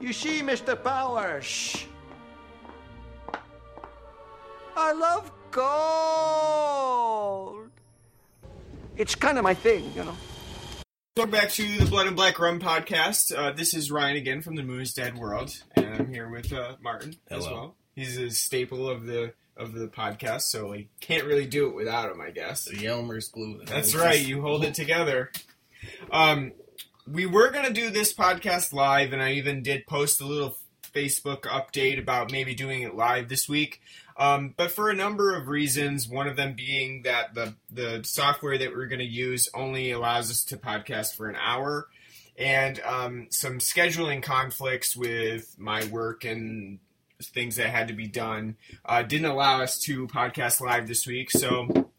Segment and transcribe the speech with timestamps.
[0.00, 0.80] You see, Mr.
[0.82, 1.84] Powers.
[4.76, 6.88] I love gold.
[8.96, 10.16] It's kind of my thing, you know.
[11.16, 13.36] Welcome back to the Blood and Black Rum podcast.
[13.36, 16.52] Uh, this is Ryan again from the Moon is Dead World, and I'm here with
[16.52, 17.56] uh, Martin as Hello.
[17.56, 17.74] well.
[17.96, 22.12] He's a staple of the of the podcast, so we can't really do it without
[22.12, 22.66] him, I guess.
[22.66, 23.62] The Elmer's glue.
[23.66, 24.20] That's right.
[24.24, 25.32] You hold it together.
[26.12, 26.52] Um,
[27.12, 31.42] we were gonna do this podcast live, and I even did post a little Facebook
[31.42, 33.80] update about maybe doing it live this week.
[34.16, 38.58] Um, but for a number of reasons, one of them being that the the software
[38.58, 41.88] that we're going to use only allows us to podcast for an hour,
[42.36, 46.80] and um, some scheduling conflicts with my work and
[47.22, 51.30] things that had to be done uh, didn't allow us to podcast live this week.
[51.30, 51.90] So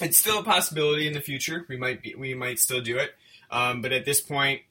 [0.00, 1.66] it's still a possibility in the future.
[1.68, 3.12] We might be, we might still do it,
[3.52, 4.62] um, but at this point,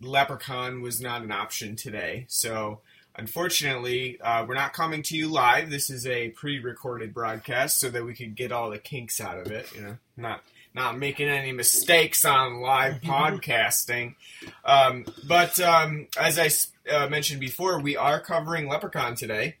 [0.00, 2.26] Leprechaun was not an option today.
[2.28, 2.80] So
[3.16, 5.68] unfortunately, uh, we're not coming to you live.
[5.68, 9.50] This is a pre-recorded broadcast so that we could get all the kinks out of
[9.50, 9.66] it.
[9.74, 10.42] You know, not
[10.74, 14.14] not making any mistakes on live podcasting.
[14.64, 16.50] Um, but um, as I
[16.92, 19.56] uh, mentioned before, we are covering Leprechaun today.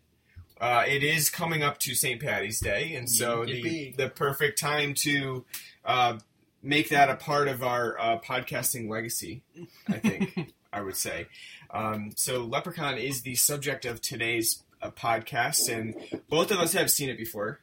[0.60, 2.20] Uh, it is coming up to St.
[2.20, 3.96] Patty's Day, and so the, Yippee.
[3.96, 5.44] the perfect time to
[5.84, 6.18] uh,
[6.64, 9.42] make that a part of our uh, podcasting legacy.
[9.88, 11.26] I think I would say.
[11.70, 15.94] Um, so Leprechaun is the subject of today's uh, podcast, and
[16.28, 17.60] both of us have seen it before.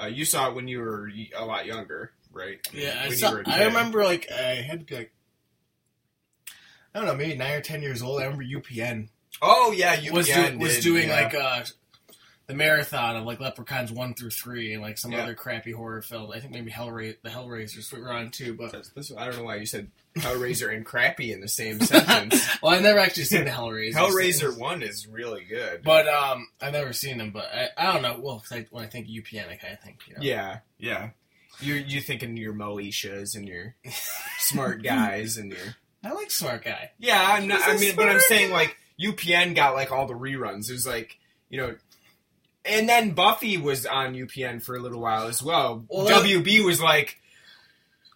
[0.00, 2.58] Uh, you saw it when you were a lot younger, right?
[2.72, 5.12] Yeah, I, When you saw, a I remember like I had to be like
[6.94, 8.20] I don't know, maybe nine or ten years old.
[8.20, 9.08] I remember UPN
[9.42, 11.22] Oh yeah, you was do, was doing yeah.
[11.22, 11.64] like uh
[12.46, 15.22] the marathon of like Leprechauns one through three and like some Yeah.
[15.24, 16.30] other crappy horror film.
[16.30, 19.38] I think maybe Hellra- the Hellraisers we were on too, but That's- that's- I don't
[19.38, 22.46] know why you said Hellraiser and crappy in the same sentence.
[22.62, 23.94] well, I've never actually seen the Hellraisers.
[23.94, 25.82] Hellraiser one is really good.
[25.82, 27.32] But um, I've never seen them.
[27.32, 28.16] But I, I don't know.
[28.20, 30.20] Well, 'cause I, when I think UPN, I kind of think you know.
[30.22, 31.10] yeah, yeah.
[31.60, 33.74] You're you thinking your Moeshas and your
[34.38, 36.92] smart guys and your I like Smart Guy.
[36.98, 37.20] yeah.
[37.28, 40.68] I'm not, I mean, but I'm saying like UPN got like all the reruns.
[40.68, 41.18] There's like
[41.50, 41.74] you know.
[42.68, 45.84] And then Buffy was on UPN for a little while as well.
[45.88, 47.20] Well, WB was like,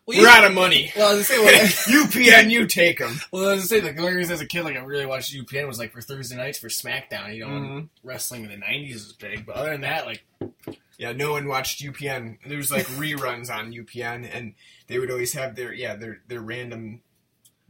[0.07, 0.93] Well, "We're out of money.
[0.97, 3.87] Well, I was gonna say, well, UPN, you take them." well, I was gonna say
[3.87, 6.01] like, the only reason as a kid like I really watched UPN was like for
[6.01, 7.35] Thursday nights for SmackDown.
[7.35, 7.89] You know, Mhm.
[8.03, 9.47] wrestling in the '90s was big.
[9.47, 10.23] But other than that, like,
[10.99, 12.39] Yeah, no one watched UPN.
[12.47, 14.55] There was like reruns on UPN, and
[14.87, 17.01] they would always have their yeah their their random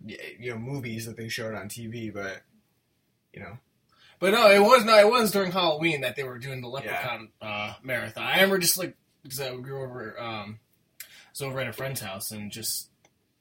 [0.06, 2.12] you know movies that they showed on TV.
[2.12, 2.42] But
[3.34, 3.58] you know,
[4.20, 7.30] but no, it was no, it was during Halloween that they were doing the Leprechaun
[7.42, 8.22] uh, marathon.
[8.24, 10.60] I remember just like because I grew over, um,
[11.02, 12.90] I was over at a friend's house and just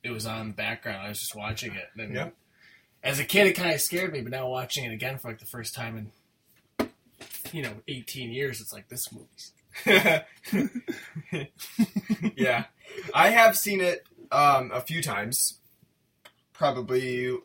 [0.03, 1.05] it was on the background.
[1.05, 1.89] I was just watching it.
[1.97, 2.29] And Yeah.
[3.01, 5.39] As a kid, it kind of scared me, but now watching it again for like
[5.39, 6.11] the first time
[6.79, 6.89] in
[7.53, 9.53] you know 18 years, it's like this movie's
[12.35, 12.65] yeah,
[13.13, 15.59] I have seen it um, a few times,
[16.53, 17.37] probably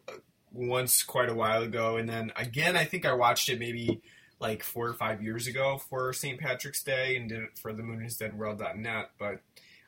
[0.55, 4.01] once quite a while ago, and then again I think I watched it maybe
[4.41, 6.39] like four or five years ago for St.
[6.39, 9.41] Patrick's Day and did it for the moonisdeadworld.net, but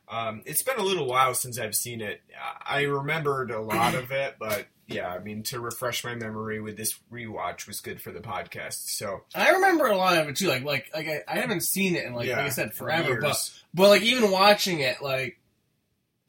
[0.08, 2.20] um, it's been a little while since I've seen it.
[2.64, 6.76] I remembered a lot of it, but yeah, I mean to refresh my memory with
[6.76, 8.88] this rewatch was good for the podcast.
[8.88, 10.46] So I remember a lot of it too.
[10.48, 13.20] Like like like I, I haven't seen it in like yeah, like I said forever,
[13.20, 13.36] but
[13.74, 15.38] but like even watching it, like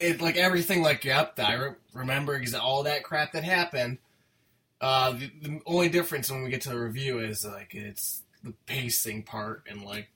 [0.00, 3.98] it like everything like yep, I re- remember all that crap that happened.
[4.80, 8.52] Uh, the, the only difference when we get to the review is like it's the
[8.66, 10.08] pacing part and like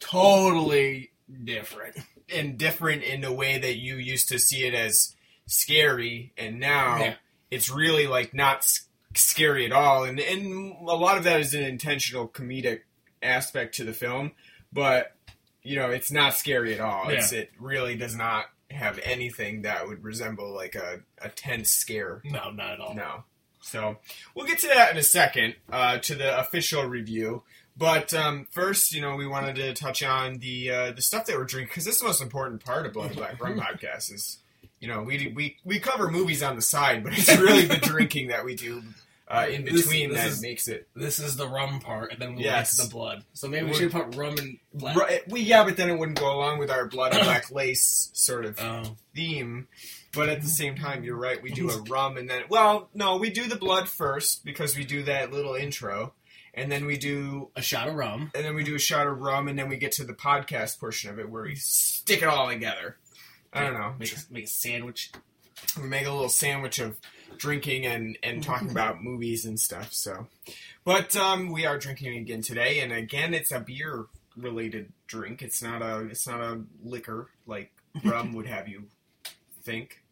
[0.00, 1.10] totally
[1.44, 1.96] different.
[2.34, 5.14] and different in the way that you used to see it as
[5.46, 7.14] scary, and now Yeah.
[7.50, 10.04] it's really like not s- scary at all.
[10.04, 12.80] And and a lot of that is an intentional comedic
[13.22, 14.32] aspect to the film,
[14.72, 15.14] but
[15.62, 17.08] you know it's not scary at all.
[17.08, 22.20] It's, it really does not have anything that would resemble like a, a tense scare.
[22.24, 22.94] No, not at all.
[22.94, 23.24] No.
[23.60, 23.98] So
[24.34, 27.42] we'll get to that in a second, uh, to the official review.
[27.78, 31.36] But um, first, you know, we wanted to touch on the uh, the stuff that
[31.36, 34.12] we're drinking because this is the most important part of Blood and Black Rum podcast.
[34.14, 34.38] Is
[34.80, 38.28] you know we we we cover movies on the side, but it's really the drinking
[38.28, 38.82] that we do
[39.28, 40.88] uh, in between this that is- makes it.
[40.96, 42.78] This is the rum part, and then we'll Yes.
[42.82, 43.24] the blood.
[43.34, 44.96] So maybe we should put rum and black.
[44.96, 48.10] Right, we yeah, but then it wouldn't go along with our blood and black lace
[48.14, 48.96] sort of Oh.
[49.14, 49.68] theme.
[50.16, 51.42] But at the same time, you're right.
[51.42, 54.84] We do a rum and then well, no, we do the blood first because we
[54.84, 56.14] do that little intro,
[56.54, 58.30] and then we do a shot of rum.
[58.34, 60.80] and then we do a shot of rum, and then we get to the podcast
[60.80, 62.96] portion of it where we stick it all together.
[63.52, 63.94] I don't know.
[63.98, 65.12] Make a, make a sandwich.
[65.80, 66.98] we make a little sandwich of
[67.36, 69.92] drinking and and talking about movies and stuff.
[69.92, 70.26] So,
[70.84, 75.42] but um, we are drinking again today, and again, it's a beer related drink.
[75.42, 77.72] It's not a it's not a liquor like
[78.04, 78.84] rum would have you
[79.62, 80.02] think.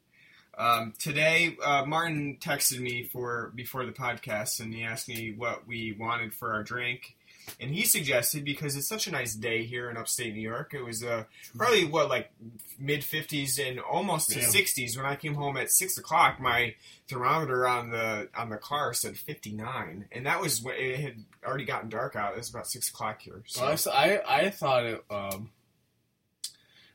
[0.56, 5.66] Um, today, uh, Martin texted me for before the podcast, and he asked me what
[5.66, 7.16] we wanted for our drink.
[7.60, 10.72] And he suggested because it's such a nice day here in upstate New York.
[10.72, 11.24] It was uh,
[11.56, 12.30] probably what like
[12.78, 14.96] mid fifties and almost to sixties.
[14.96, 16.74] When I came home at six o'clock, my
[17.06, 21.16] thermometer on the on the car said fifty nine, and that was when it had
[21.44, 22.32] already gotten dark out.
[22.32, 23.42] It was about six o'clock here.
[23.46, 23.62] So.
[23.62, 25.04] Well, I I, I thought it.
[25.10, 25.50] Um,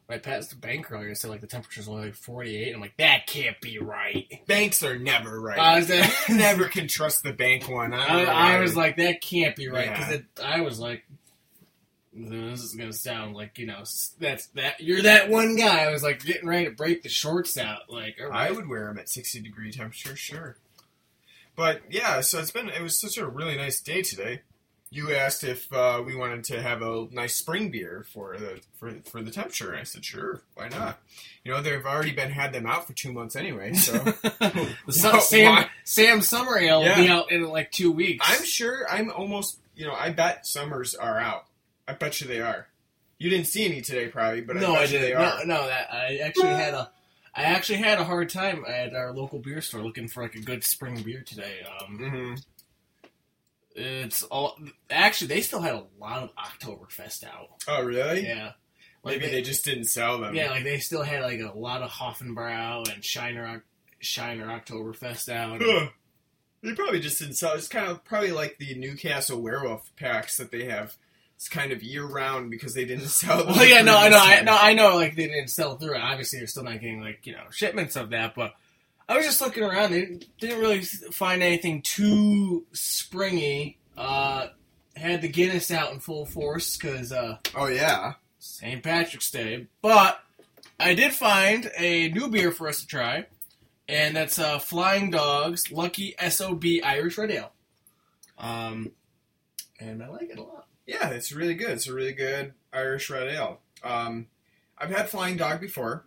[0.10, 2.74] when I passed the bank earlier, it said like the temperature's only like 48.
[2.74, 4.42] I'm like, that can't be right.
[4.48, 5.60] Banks are never right.
[5.60, 7.94] I was, I, never can trust the bank one.
[7.94, 10.10] I, don't I, was like, that can't be right Yeah.
[10.10, 11.06] because I was like,
[12.12, 13.84] this is gonna sound like you know
[14.20, 15.86] that's that you're that one guy.
[15.86, 17.82] I was like getting ready to break the shorts out.
[17.88, 20.58] Like, all I would wear them at 60 degree temperature, sure.
[21.56, 24.42] But yeah, so it's been it was such a really nice day today.
[24.92, 28.92] You asked if uh, we wanted to have a nice spring beer for the for
[29.06, 29.76] for the temperature.
[29.76, 30.98] I said sure, why not?
[31.44, 34.76] You know they've already been had them out for two months anyway, so the
[35.22, 38.26] Sam, Why- Sam, Summer Ale will be out in like two weeks.
[38.28, 41.46] I'm sure I'm almost you know I bet summers are out.
[41.88, 42.68] I bet you they are.
[43.20, 45.18] You didn't see any today, probably, but no, I I you they didn't.
[45.22, 45.46] are.
[45.46, 46.90] No, no, that I actually had a,
[47.36, 50.42] I actually had a hard time at our local beer store looking for like a
[50.42, 51.58] good spring beer today.
[51.82, 52.34] Um, hmm
[53.80, 54.58] it's all
[54.90, 57.50] actually they still had a lot of Oktoberfest out.
[57.68, 58.26] Oh really?
[58.26, 58.52] Yeah,
[59.04, 60.36] like Maybe they, just didn't sell them.
[60.36, 63.64] yeah, like they still had like a lot of Hoffenbrau and Shiner
[64.00, 65.62] Shiner Oktoberfest out.
[65.62, 65.90] Ugh.
[66.62, 67.54] They probably just didn't sell.
[67.54, 70.96] It's kind of probably like the Newcastle Werewolf packs that they have.
[71.38, 73.46] It's kind of year round because they didn't sell.
[73.46, 74.58] them Well, yeah, no, I know, I no.
[74.60, 76.02] I know, like they didn't sell through it.
[76.02, 78.56] Obviously, they're still not getting like you know shipments of that, but
[79.10, 79.92] I was just looking around.
[79.92, 83.80] They didn't, really find anything too springy.
[83.98, 84.48] Uh,
[84.96, 88.14] had the Guinness out in full force because uh, Oh yeah.
[88.38, 88.82] St.
[88.84, 90.20] Patrick's Day, but
[90.80, 93.26] I did find a new beer for us to try,
[93.90, 97.52] and that's uh, Flying Dogs Lucky Sob Irish Red Ale.
[98.38, 98.92] Um,
[99.80, 100.68] and I like it a lot.
[100.86, 101.72] Yeah, it's really good.
[101.72, 103.60] It's a really good Irish red ale.
[103.84, 104.28] Um,
[104.78, 106.04] I've had Flying Dog before.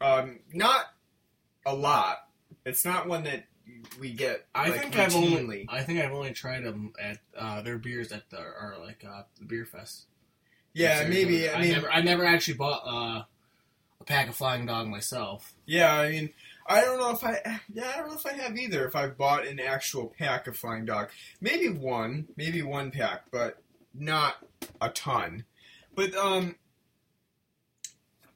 [0.00, 0.86] Um, not
[1.68, 2.18] a lot.
[2.64, 3.44] It's not one that
[4.00, 4.46] we get.
[4.54, 5.66] I like, think I've only.
[5.68, 9.22] I think I've only tried them at uh, their beers at the or like uh,
[9.38, 10.06] the beer fest.
[10.72, 11.48] Yeah, maybe.
[11.48, 13.22] I mean, never I never actually bought uh,
[14.00, 15.54] a pack of Flying Dog myself.
[15.66, 16.30] Yeah, I mean,
[16.66, 18.86] I don't know if I, yeah, I don't know if I have either.
[18.86, 21.08] If I've bought an actual pack of Flying Dog,
[21.40, 23.62] maybe one, maybe one pack, but
[23.94, 24.36] not
[24.80, 25.44] a ton.
[25.94, 26.56] But um,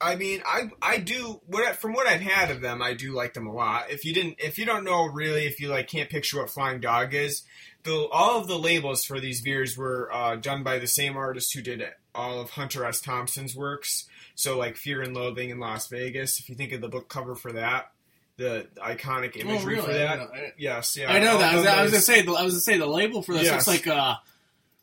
[0.03, 3.33] I mean, I I do what from what I've had of them, I do like
[3.33, 3.89] them a lot.
[3.89, 6.79] If you didn't, if you don't know really, if you like can't picture what Flying
[6.81, 7.43] Dog is,
[7.83, 11.53] the all of the labels for these beers were uh, done by the same artist
[11.53, 11.83] who did
[12.13, 13.01] all of Hunter S.
[13.01, 14.07] Thompson's works.
[14.35, 16.39] So like Fear and Loathing in Las Vegas.
[16.39, 17.91] If you think of the book cover for that,
[18.37, 20.17] the iconic imagery for Oh, I that.
[20.19, 21.11] know, I- Yes, yeah.
[21.11, 21.53] I know all that.
[21.53, 22.21] I was, I was gonna say.
[22.23, 23.67] the- I was gonna say the label for this Yes.
[23.67, 24.15] looks like uh,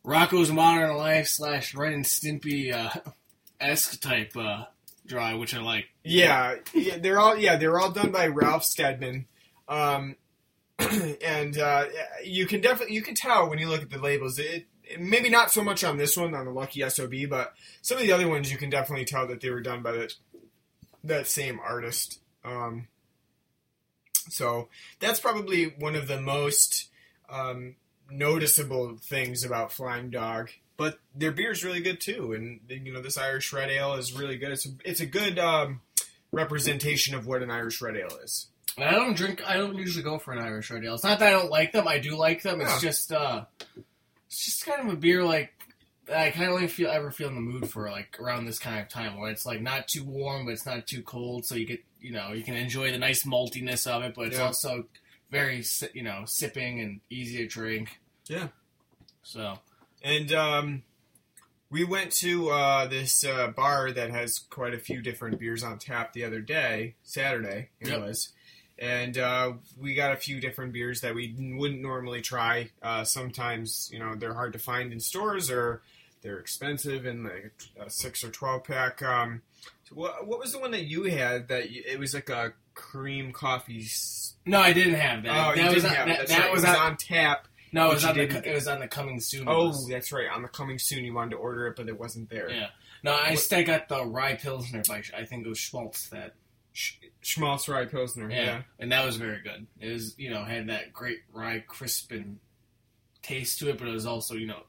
[0.04, 2.90] Rocko's Modern Life slash Ren and Stimpy uh,
[3.60, 4.64] esque type uh,
[5.10, 5.86] dry, which I like.
[6.04, 9.26] Yeah, yeah, they're all yeah, they're all done by Ralph Steadman.
[9.68, 10.16] Um,
[10.78, 11.86] and uh,
[12.24, 14.38] you can definitely you can tell when you look at the labels.
[14.38, 14.66] It, it-
[14.98, 18.10] maybe not so much on this one on the Lucky Sob, but some of the
[18.10, 20.14] other ones you can definitely tell that they were done by that
[21.04, 22.18] that same artist.
[22.44, 22.88] Um,
[24.28, 26.88] so that's probably one of the most
[27.28, 27.76] um,
[28.10, 30.50] noticeable things about Flying Dog.
[30.80, 34.14] But their beer is really good too, and you know this Irish Red Ale is
[34.18, 34.50] really good.
[34.52, 35.82] It's a, it's a good um,
[36.32, 38.46] representation of what an Irish Red Ale is.
[38.78, 39.42] And I don't drink.
[39.46, 40.94] I don't usually go for an Irish Red Ale.
[40.94, 41.86] It's not that I don't like them.
[41.86, 42.62] I do like them.
[42.62, 42.88] It's Yeah.
[42.88, 43.44] just uh,
[44.26, 45.52] it's just kind of a beer like
[46.10, 48.80] I kind of only feel ever feel in the mood for like around this kind
[48.80, 51.66] of time where it's like not too warm but it's not too cold, so you
[51.66, 54.44] get you know you can enjoy the nice maltiness of it, but it's Yeah.
[54.44, 54.86] also
[55.30, 58.00] very you know sipping and easy to drink.
[58.28, 58.48] Yeah.
[59.22, 59.58] So
[60.02, 60.82] And um,
[61.70, 65.78] we went to uh, this uh, bar that has quite a few different beers on
[65.78, 68.00] tap the other day, Saturday it Yep.
[68.00, 68.30] was,
[68.78, 72.70] and uh, we got a few different beers that we wouldn't normally try.
[72.82, 75.82] Uh, sometimes you know they're hard to find in stores or
[76.22, 79.02] they're expensive in like a six or twelve pack.
[79.02, 79.42] Um,
[79.88, 82.52] so what, what was the one that you had that you, it was like a
[82.74, 83.86] cream coffee?
[84.46, 85.50] no, I didn't have that.
[85.50, 86.52] Oh, that you was on, have that, that right.
[86.52, 87.46] was, was on, on tap.
[87.72, 89.48] No, it was on the it was on the coming soon.
[89.48, 89.88] Oh, list.
[89.88, 90.28] that's right.
[90.32, 92.50] On the coming soon, you wanted to order it, but it wasn't there.
[92.50, 92.68] Yeah.
[93.02, 96.34] No, I still got the rye pilsner by I think it was Shmaltz that.
[96.72, 98.30] Sh- Shmaltz Rye Pilsner.
[98.30, 98.44] Yeah.
[98.44, 98.62] Yeah.
[98.78, 99.66] and that was very good.
[99.80, 102.38] It was you know had that great rye crisp and
[103.22, 104.62] taste to it, but it was also you know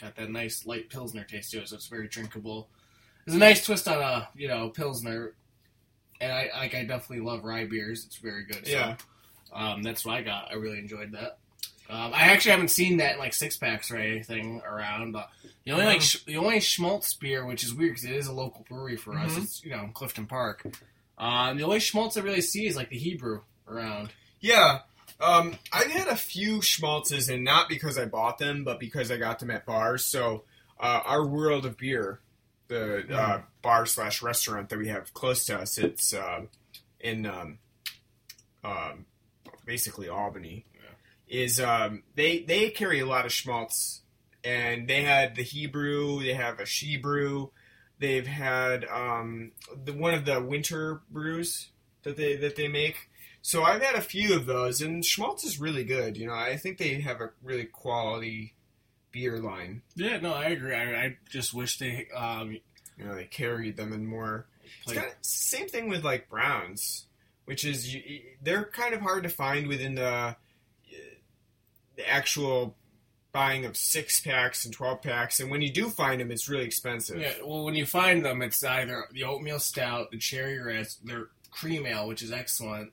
[0.00, 2.68] got that nice light pilsner taste to it, so it's very drinkable.
[3.26, 5.34] It's a nice twist on a you know pilsner,
[6.20, 8.04] and I like I definitely love rye beers.
[8.06, 8.66] It's very good.
[8.66, 8.96] So, Yeah.
[9.52, 10.50] um, that's what I got.
[10.50, 11.38] I really enjoyed that.
[11.90, 15.12] Um, I actually haven't seen that in, like six packs or anything around.
[15.12, 15.28] But
[15.64, 18.32] the only like sh- the only Shmaltz beer, which is weird because it is a
[18.32, 19.32] local brewery for us.
[19.34, 19.42] Mhm.
[19.42, 20.64] It's you know Clifton Park.
[21.18, 24.10] Um, the only Shmaltz I really see is like the Hebrew around.
[24.40, 24.80] Yeah.
[25.20, 29.18] Um, I've had a few shmaltzes, and not because I bought them, but because I
[29.18, 30.04] got them at bars.
[30.04, 30.42] So,
[30.80, 32.18] uh, our World of Beer,
[32.66, 36.46] the uh, bar slash restaurant that we have close to us, it's uh,
[36.98, 37.58] in um,
[38.64, 39.06] um,
[39.64, 40.64] basically Albany.
[41.32, 44.00] Is um, they they carry a lot of shmaltz,
[44.44, 47.52] and they had the Hebrew, they have a she brew,
[47.98, 49.52] they've had um,
[49.84, 51.70] the one of the winter brews
[52.02, 53.08] that they that they make.
[53.40, 56.18] So I've had a few of those, and Shmaltz is really good.
[56.18, 58.54] You know, I think they have a really quality
[59.10, 59.82] beer line.
[59.96, 60.74] Yeah, no, I agree.
[60.74, 62.58] I, I just wish they um,
[62.98, 64.46] You know, they carried them in more.
[64.86, 67.06] Like- kind of same thing with like Browns,
[67.46, 70.36] which is you, they're kind of hard to find within the
[71.96, 72.76] the actual
[73.32, 76.64] buying of six packs and twelve packs, and when you do find them, it's really
[76.64, 77.20] expensive.
[77.20, 77.32] yeah.
[77.44, 81.86] Well, when you find them, it's either the oatmeal stout, the cherry res, their cream
[81.86, 82.92] ale, which is excellent,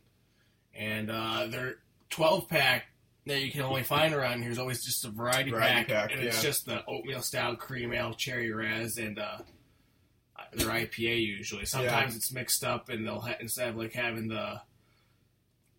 [0.74, 1.76] and uh, their
[2.10, 2.86] twelve pack
[3.26, 6.12] that you can only find around here is always just a variety, Variety pack, pack,
[6.14, 9.40] and it's just the oatmeal stout, cream ale, cherry res, and uh,
[10.54, 11.66] their IPA usually.
[11.66, 14.62] Sometimes it's mixed up, and they'll ha- instead of like having the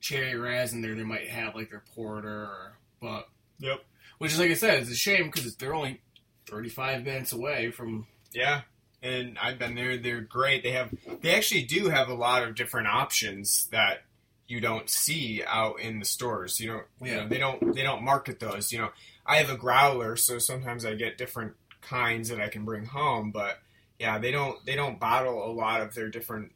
[0.00, 3.28] cherry res in there, they might have like their porter or but
[3.59, 3.85] Yep.
[4.19, 6.00] which is like I said, it's a shame because they're only
[6.47, 8.07] thirty five minutes away from.
[8.33, 8.62] Yeah,
[9.02, 9.97] and I've been there.
[9.97, 10.62] They're great.
[10.62, 10.90] They have
[11.21, 14.02] they actually do have a lot of different options that
[14.47, 16.61] you don't see out in the stores.
[16.61, 17.16] You you Yeah.
[17.23, 18.73] know, they don't they don't market those.
[18.73, 18.90] You know,
[19.26, 23.30] I have a growler, so sometimes I get different kinds that I can bring home.
[23.30, 23.59] But
[23.99, 26.52] yeah, they don't they don't bottle a lot of their different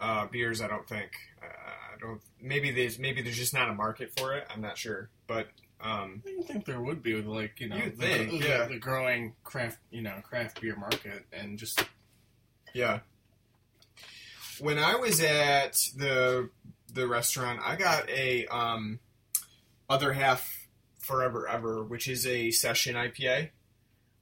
[0.00, 0.60] uh, beers.
[0.60, 1.10] I don't think.
[1.42, 2.20] Uh, I don't.
[2.40, 4.46] Maybe there's maybe there's just not a market for it.
[4.52, 5.48] I'm not sure, but.
[5.82, 8.66] Um, I think there would be with like you know the, think, the- yeah.
[8.66, 11.82] the growing craft you know craft beer market and just
[12.74, 13.00] Yeah.
[14.58, 16.50] When I was at the
[16.92, 18.98] the restaurant, I got a um,
[19.88, 20.66] other half
[20.98, 23.50] forever ever, which is a session IPA,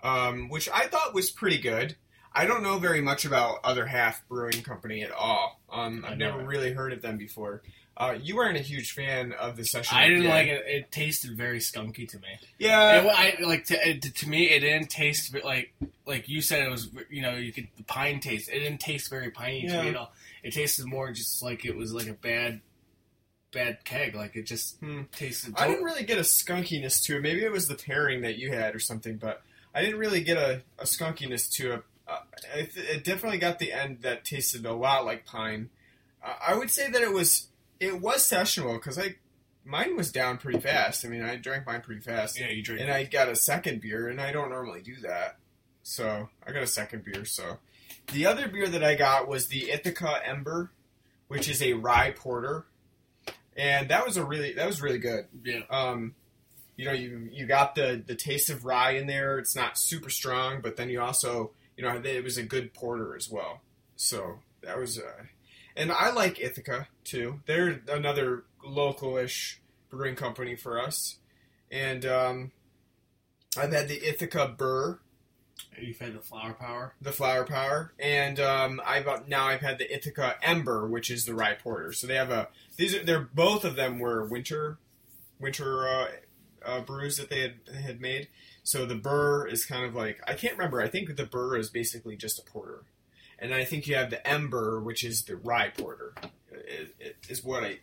[0.03, 1.97] um, which I thought was pretty good.
[2.39, 5.61] I don't know very much about other half brewing company at all.
[5.71, 7.63] Um, I've never really heard of them before.
[7.97, 9.99] Uh, you weren't a huge fan of the session.
[9.99, 10.63] I didn't like it.
[10.69, 12.29] It tasted very skunky to me.
[12.59, 14.51] Yeah, It I like to, it, to me.
[14.51, 15.75] It didn't taste like
[16.07, 16.63] like you said.
[16.63, 18.49] It was you know you could the pine taste.
[18.51, 20.13] It didn't taste very piney to me at all.
[20.45, 22.61] It tasted more just like it was like a bad
[23.53, 24.15] bad keg.
[24.15, 25.03] Like it just Hmm.
[25.11, 25.55] tasted.
[25.59, 27.23] I didn't really get a skunkiness to it.
[27.23, 29.43] Maybe it was the pairing that you had or something, but
[29.75, 31.83] I didn't really get a, a skunkiness to it.
[32.09, 32.19] Uh,
[32.55, 32.71] it.
[32.77, 35.69] It definitely got the end that tasted a lot like pine.
[36.25, 37.49] Uh, I would say that it was
[37.81, 39.17] it was sessionable because I
[39.65, 41.05] mine was down pretty fast.
[41.05, 42.81] I mean, I drank mine pretty fast, Yeah, you drink.
[42.81, 45.37] and I got a second beer, and I don't normally do that,
[45.83, 47.25] so I got a second beer.
[47.27, 47.59] So
[48.13, 50.71] the other beer that I got was the Ithaca Ember,
[51.29, 52.65] which is a rye porter,
[53.57, 55.27] and that was a really that was really good.
[55.45, 55.61] yeah.
[55.71, 56.15] Um,
[56.77, 59.39] you know, you you got the the taste of rye in there.
[59.39, 63.17] It's not super strong, but then you also you know it was a good porter
[63.17, 63.63] as well.
[63.97, 65.25] So that was, uh,
[65.77, 67.41] and I like Ithaca too.
[67.47, 69.57] They're another localish
[69.89, 71.19] brewing company for us,
[71.71, 72.53] and um,
[73.57, 74.99] I've had the Ithaca Burr,
[75.81, 76.95] You've had the flower power.
[77.01, 81.35] the Flower Power, and um, I've now I've had the Ithaca Ember, which is the
[81.35, 81.93] rye porter.
[81.93, 84.79] So they have a these are they're both of them were winter
[85.39, 86.09] winter uh,
[86.65, 88.29] uh, brews that they had had made.
[88.69, 90.83] So the Burr is kind of like I can't remember.
[90.83, 92.83] I think the Burr is basically just a porter,
[93.39, 96.13] and I think you have the Ember, which is the rye porter.
[96.53, 97.79] It, it is what I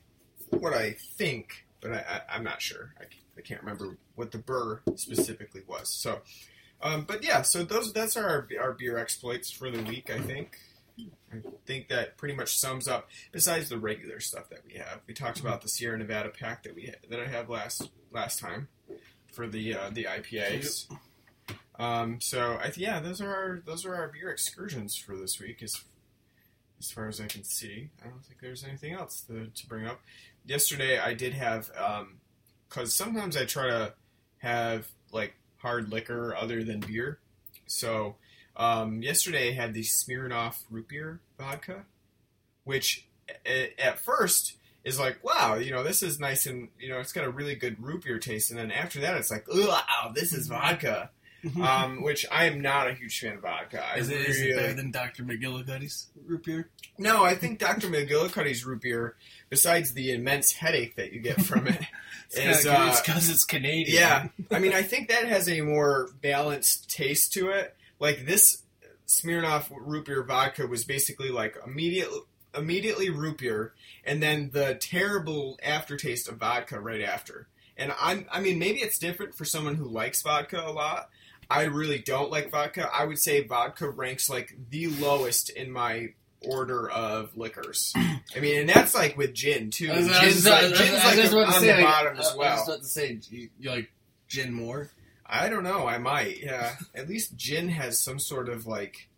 [0.51, 2.93] what I think, but I, I'm not sure.
[3.01, 5.89] I, I can't remember what the Burr specifically was.
[5.89, 6.21] So.
[6.83, 10.11] Um, but yeah, so those that's our our beer exploits for the week.
[10.11, 10.59] I think.
[11.33, 13.09] I think that pretty much sums up.
[13.31, 16.75] Besides the regular stuff that we have, we talked about the Sierra Nevada pack that
[16.75, 18.67] we that I had last last time
[19.35, 20.87] for the uh, the IPAs.
[21.77, 25.61] Um, so I, yeah, those are our those are our beer excursions for this week.
[25.61, 25.83] As
[26.79, 29.85] as far as I can see, I don't think there's anything else to, to bring
[29.85, 30.01] up.
[30.45, 31.69] Yesterday I did have
[32.69, 33.93] because sometimes I try to
[34.39, 37.19] have like hard liquor other than beer.
[37.67, 38.15] So
[38.55, 41.85] um, yesterday I had the Smirnoff root beer vodka,
[42.63, 43.07] which
[43.45, 47.11] a- at first is like, wow, you know, this is nice and you know, it's
[47.11, 50.31] got a really good root beer taste, and then after that, it's like, wow, this
[50.31, 51.09] is vodka.
[51.61, 53.83] um, which I am not a huge fan of vodka.
[53.97, 55.23] Is, it really- better than Dr.
[55.23, 56.69] McGillicuddy's root beer?
[56.97, 57.87] no, I think Dr.
[57.87, 59.15] McGillicuddy's root beer,
[59.49, 61.79] besides the immense headache that you get from it,
[62.31, 63.95] is uh, it's because it's Canadian.
[63.95, 64.27] yeah.
[64.51, 67.75] I mean, I think that has a more balanced taste to it.
[67.99, 68.63] Like this
[69.07, 72.09] Smirnoff root beer vodka was basically like immediate,
[72.57, 77.47] immediately root beer, and then the terrible aftertaste of vodka right after.
[77.77, 81.09] And I'm, I mean, maybe it's different for someone who likes vodka a lot.
[81.49, 82.89] I really don't like vodka.
[82.91, 87.93] I would say vodka ranks like the lowest in my order of liquors.
[87.95, 89.91] I mean, and that's like with gin too.
[89.91, 91.47] I was, I Gin's was, like, I was, gin's I was like just about to
[91.47, 93.91] on say, the like, bottom as I was about to say, you, you like
[94.27, 94.89] gin more?
[95.25, 95.87] I don't know.
[95.87, 96.41] I might.
[96.41, 96.75] Yeah.
[96.93, 99.09] At least gin has some sort of like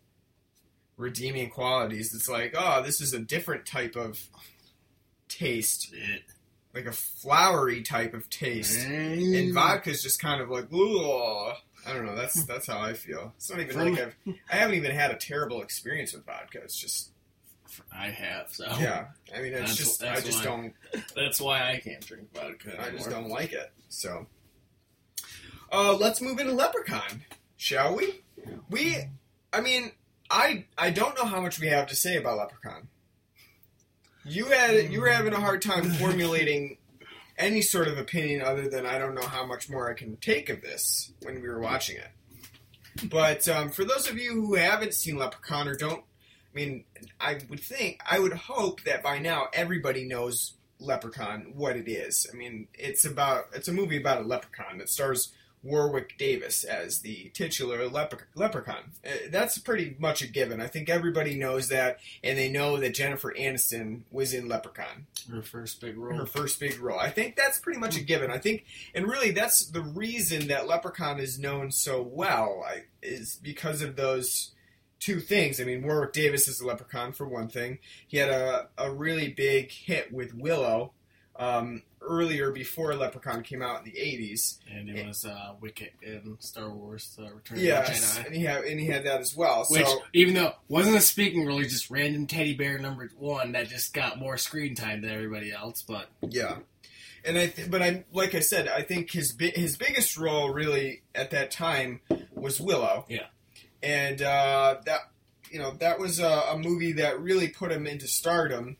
[0.98, 2.14] redeeming qualities.
[2.14, 4.20] It's like, oh, this is a different type of
[5.28, 5.94] taste,
[6.74, 8.86] like a flowery type of taste.
[8.86, 9.38] Mm.
[9.38, 11.52] And vodka's just kind of like, ooh.
[11.86, 12.16] I don't know.
[12.16, 13.32] That's that's how I feel.
[13.36, 14.16] It's not even From- like I've
[14.52, 16.58] I haven't even had a terrible experience with vodka.
[16.62, 17.12] It's just
[17.94, 19.06] I have, so yeah.
[19.34, 20.44] I mean, it's That's- just that's I just why.
[20.44, 20.74] don't
[21.16, 22.82] that's why I can't drink vodka.
[22.84, 23.72] I just don't like it.
[23.88, 24.26] So,
[25.72, 27.22] uh, let's move into Leprechaun,
[27.56, 28.20] shall we?
[28.68, 28.96] We,
[29.52, 29.92] I mean,
[30.30, 32.88] I I don't know how much we have to say about Leprechaun.
[34.24, 36.78] You had you were having a hard time formulating
[37.36, 40.48] any sort of opinion other than I don't know how much more I can take
[40.50, 43.08] of this when we were watching it.
[43.08, 46.02] But um, for those of you who haven't seen Leprechaun or don't,
[46.52, 46.84] I mean,
[47.20, 52.26] I would think, I would hope that by now everybody knows Leprechaun, what it is.
[52.32, 55.32] I mean, it's about it's a movie about a leprechaun that stars
[55.62, 58.92] Warwick Davis as the titular lepre- leprechaun.
[59.04, 60.60] Uh, that's pretty much a given.
[60.60, 65.42] I think everybody knows that, and they know that Jennifer Aniston was in Leprechaun Her
[65.42, 66.18] first big role.
[66.18, 66.98] her first big role.
[66.98, 68.30] I think that's pretty much a given.
[68.30, 73.38] I think, and really, that's the reason that Leprechaun is known so well I, is
[73.42, 74.52] because of those
[75.00, 75.60] two things.
[75.60, 77.78] I mean, Warwick Davis is a Leprechaun for one thing.
[78.06, 80.92] He had a a really big hit with Willow
[81.38, 84.58] um, earlier before Leprechaun came out in the '80s.
[84.70, 88.26] and it was uh, Wicket in Star Wars: uh, Return Yes, of the Jedi.
[88.26, 89.64] and he had and he had that as well.
[89.70, 93.52] Which, so even though wasn't a speaking role, he's just random teddy bear number one
[93.52, 95.82] that just got more screen time than everybody else.
[95.82, 96.56] But Yeah,
[97.24, 100.50] and I th- but I like I said, I think his bi- his biggest role
[100.52, 102.00] really at that time
[102.34, 103.04] was Willow.
[103.08, 103.26] Yeah.
[103.82, 105.00] and uh, that
[105.52, 108.76] you know that was a, a movie that really put him into stardom,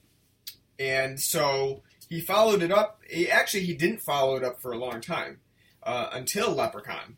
[0.78, 3.00] and so he followed it up.
[3.08, 5.40] He, actually, he didn't follow it up for a long time
[5.82, 7.16] uh, until Leprechaun.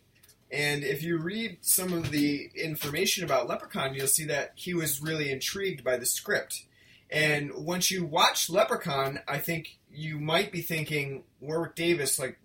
[0.50, 5.00] And if you read some of the information about Leprechaun, you'll see that he was
[5.00, 6.64] really intrigued by the script.
[7.10, 12.38] And once you watch Leprechaun, I think you might be thinking, Warwick Davis, like,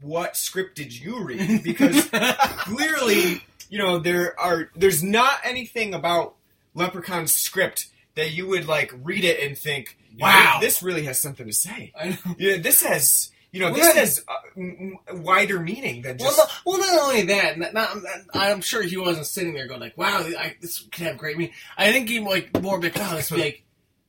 [0.00, 1.62] what script did you read?
[1.64, 6.34] Because clearly, you know, there are there's not anything about
[6.74, 10.58] Leprechaun's script that you would like read it and think, Wow.
[10.60, 11.92] this really has something to say.
[11.98, 12.16] I know.
[12.38, 16.38] Yeah, this has, you know, Well, this has uh, wider meaning than Well, just.
[16.38, 17.96] not, well, not only that, not, not,
[18.34, 21.54] I'm sure he wasn't sitting there going like, "Wow, I, this could have great meaning."
[21.76, 23.62] I think he like more like, "Wow, this could be like,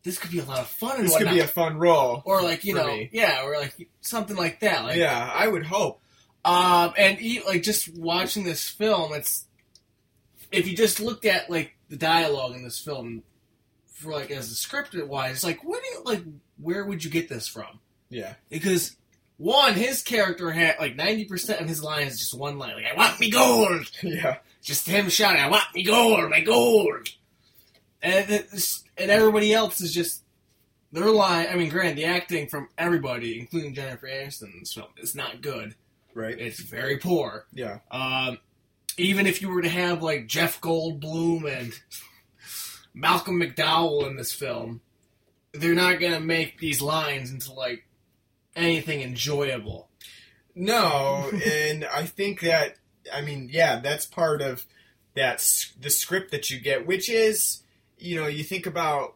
[0.04, 2.22] this could be a lot of fun." This could be a fun role.
[2.26, 3.10] or like you know, me.
[3.12, 4.84] yeah, or like something like that.
[4.84, 6.02] Like, yeah, I would hope.
[6.46, 9.46] Um, and e like just watching this film, it's
[10.52, 13.24] if you just looked at like the dialogue in this film
[13.98, 16.24] for like as a script wise, like what do you like?
[16.58, 17.80] Where would you get this from?
[18.10, 18.34] Yeah.
[18.50, 18.96] Because
[19.38, 22.86] one, his character had like ninety percent of his lines is just one line, like
[22.86, 24.38] "I want me gold," Yeah.
[24.62, 27.10] just him shouting, "I want me gold, my gold,"
[28.02, 28.30] and
[28.98, 30.24] and everybody else is just
[30.92, 31.48] their line.
[31.52, 35.42] I mean, granted, the acting from everybody, including Jennifer Aniston in this film, is not
[35.42, 35.76] good.
[36.14, 36.40] Right.
[36.40, 37.46] It's very poor.
[37.54, 37.80] Yeah.
[37.92, 38.40] Um,
[38.98, 41.74] even if you were to have like Jeff Goldblum and
[43.00, 44.82] Malcolm McDowell in this film,
[45.54, 47.86] they're not gonna make these lines into like
[48.56, 49.90] anything enjoyable.
[50.56, 52.76] No, and I think that
[53.14, 54.66] I mean, yeah, that's part of
[55.16, 55.44] that
[55.80, 57.62] the script that you get, which is,
[57.98, 59.16] you know, you think about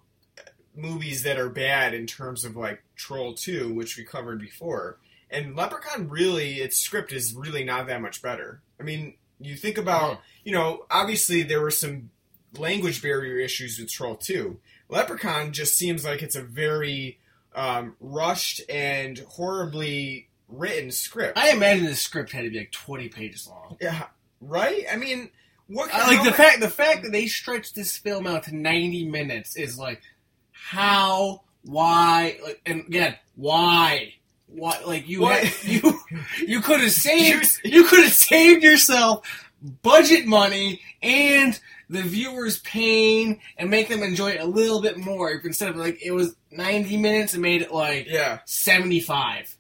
[0.75, 4.99] movies that are bad in terms of like Troll 2, which we covered before.
[5.29, 8.61] And Leprechaun really its script is really not that much better.
[8.79, 12.09] I mean, you think about, you know, obviously there were some
[12.57, 14.59] language barrier issues with Troll 2.
[14.89, 17.19] Leprechaun just seems like it's a very
[17.55, 21.37] um, rushed and horribly written script.
[21.37, 23.77] I imagine this script had to be like twenty pages long.
[23.79, 24.07] Yeah,
[24.41, 24.85] right.
[24.91, 25.29] I mean,
[25.67, 25.93] what?
[25.93, 29.55] I like the fact the fact that they stretched this film out to ninety minutes
[29.55, 30.01] is like
[30.51, 32.37] how why?
[32.43, 34.13] Like, and again, why?
[34.47, 34.81] Why?
[34.85, 35.99] Like you, had, you,
[36.47, 43.39] you could have saved, you could have saved yourself budget money and the viewers' pain,
[43.57, 45.29] and make them enjoy it a little bit more.
[45.31, 48.39] Instead of like it was ninety minutes, and made it like Yeah.
[48.45, 49.55] seventy-five.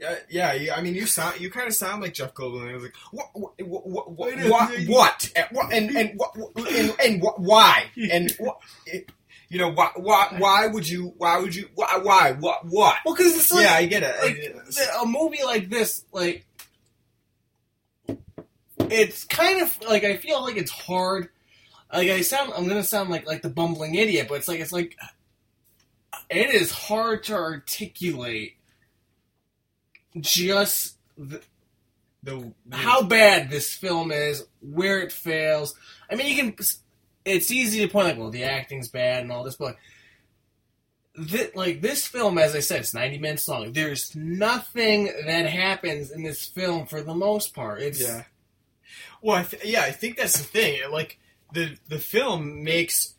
[0.00, 0.76] Yeah, yeah, yeah.
[0.76, 2.70] I mean, you sound, you kind of sound like Jeff Goldblum.
[2.70, 6.12] I was like, what, eh, what, what, what, Wait what, what, and what, and and
[6.16, 6.36] what,
[6.70, 8.58] and, and what, why, and what,
[8.92, 9.00] eh,
[9.48, 12.98] you know, why, why, why would you, why would you, why, why, what, what?
[13.04, 14.14] Well, because it's like, yeah, I get it.
[14.22, 14.88] I get it.
[15.02, 16.44] a movie like this, like
[18.90, 21.28] it's kind of like I feel like it's hard.
[21.92, 24.72] Like I sound, I'm gonna sound like like the bumbling idiot, but it's like it's
[24.72, 24.96] like
[26.30, 28.56] it is hard to articulate
[30.20, 31.40] just the,
[32.22, 35.74] the, how bad this film is, where it fails.
[36.10, 36.56] I mean, you can.
[37.24, 39.76] It's easy to point like, well, the acting's bad and all this, but
[41.54, 43.72] like this film, as I said, it's ninety minutes long.
[43.72, 47.82] There's nothing that happens in this film for the most part.
[47.82, 48.24] It's Yeah.
[49.22, 50.80] Well, I th- yeah, I think that's the thing.
[50.90, 51.18] Like
[51.52, 53.14] the the film makes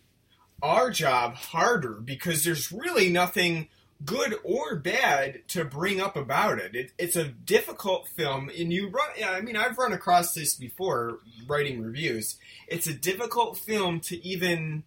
[0.62, 3.69] our job harder because there's really nothing
[4.05, 6.73] good or bad to bring up about it.
[6.75, 9.09] it it's a difficult film, and you run.
[9.17, 12.38] Yeah, I mean, I've run across this before writing reviews.
[12.67, 14.83] It's a difficult film to even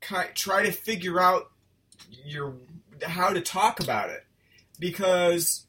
[0.00, 1.50] ki- try to figure out
[2.24, 2.54] your
[3.02, 4.24] how to talk about it
[4.78, 5.66] because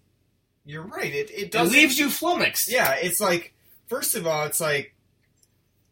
[0.66, 1.14] you're right.
[1.14, 2.72] It it it leaves you flummoxed.
[2.72, 3.54] yeah, it's like
[3.88, 4.94] first of all, it's like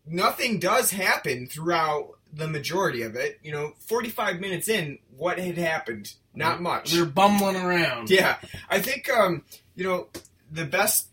[0.05, 3.39] nothing does happen throughout the majority of it.
[3.43, 6.13] You know, forty-five minutes in, what had happened?
[6.33, 6.91] Not much.
[6.91, 8.09] they're bumbling around.
[8.09, 8.37] Yeah,
[8.69, 9.43] I think um,
[9.75, 10.09] you know
[10.51, 11.07] the best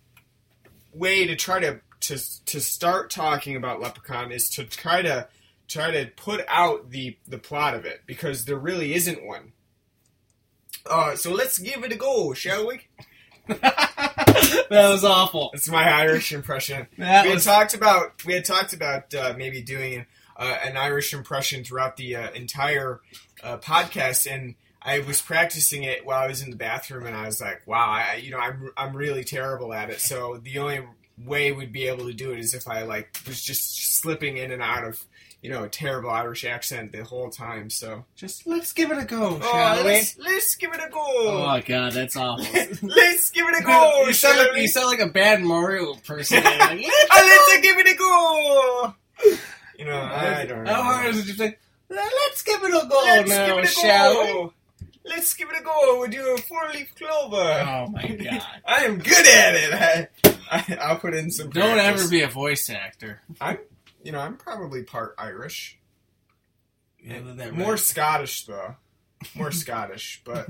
[0.93, 5.29] way to try to to to start talking about Leprechaun is to try to
[5.69, 9.53] try to put out the the plot of it because there really isn't one.
[10.85, 12.81] Uh, so let's give it a go, shall we?
[13.47, 15.51] that was awful.
[15.55, 16.87] It's my Irish impression.
[16.99, 20.77] That we had was talked about we had talked about uh, maybe doing uh, an
[20.77, 23.01] Irish impression throughout the uh, entire
[23.43, 27.27] uh, podcast, and I was practicing it while I was in the bathroom, and I
[27.27, 30.81] was like, "Wow, I, you know, I'm I'm really terrible at it." So the only
[31.19, 34.51] way we'd be able to do it is if I like was just slipping in
[34.51, 35.05] and out of
[35.43, 37.69] you know a terrible Irish accent the whole time.
[37.69, 39.91] So just let's give it a go, oh, shall we?
[39.91, 41.01] let's, let's give it a go.
[41.05, 42.47] Oh my god, that's awful.
[42.83, 44.05] let's give it a go.
[44.07, 46.43] you sound shall like you sound like a bad Mario person.
[46.43, 48.95] Like, Ah, let's give it a go.
[49.79, 50.73] You know, I don't know.
[50.75, 51.57] How hard is it to say?
[51.89, 54.27] Let's give it a go Let's now, give it a shall we?
[54.33, 54.53] go.
[55.05, 55.99] Let's give it a go.
[55.99, 57.37] We'll do a four-leaf clover.
[57.37, 58.43] Oh my god!
[58.65, 59.75] I am good at it.
[59.75, 60.09] I,
[60.51, 61.51] I, I'll put in some.
[61.51, 62.03] Don't practice.
[62.03, 63.21] ever be a voice actor.
[64.03, 65.79] You know, I'm probably part Irish.
[67.05, 67.21] Yeah,
[67.53, 67.79] More right.
[67.79, 68.77] Scottish though.
[69.35, 70.47] More Scottish, but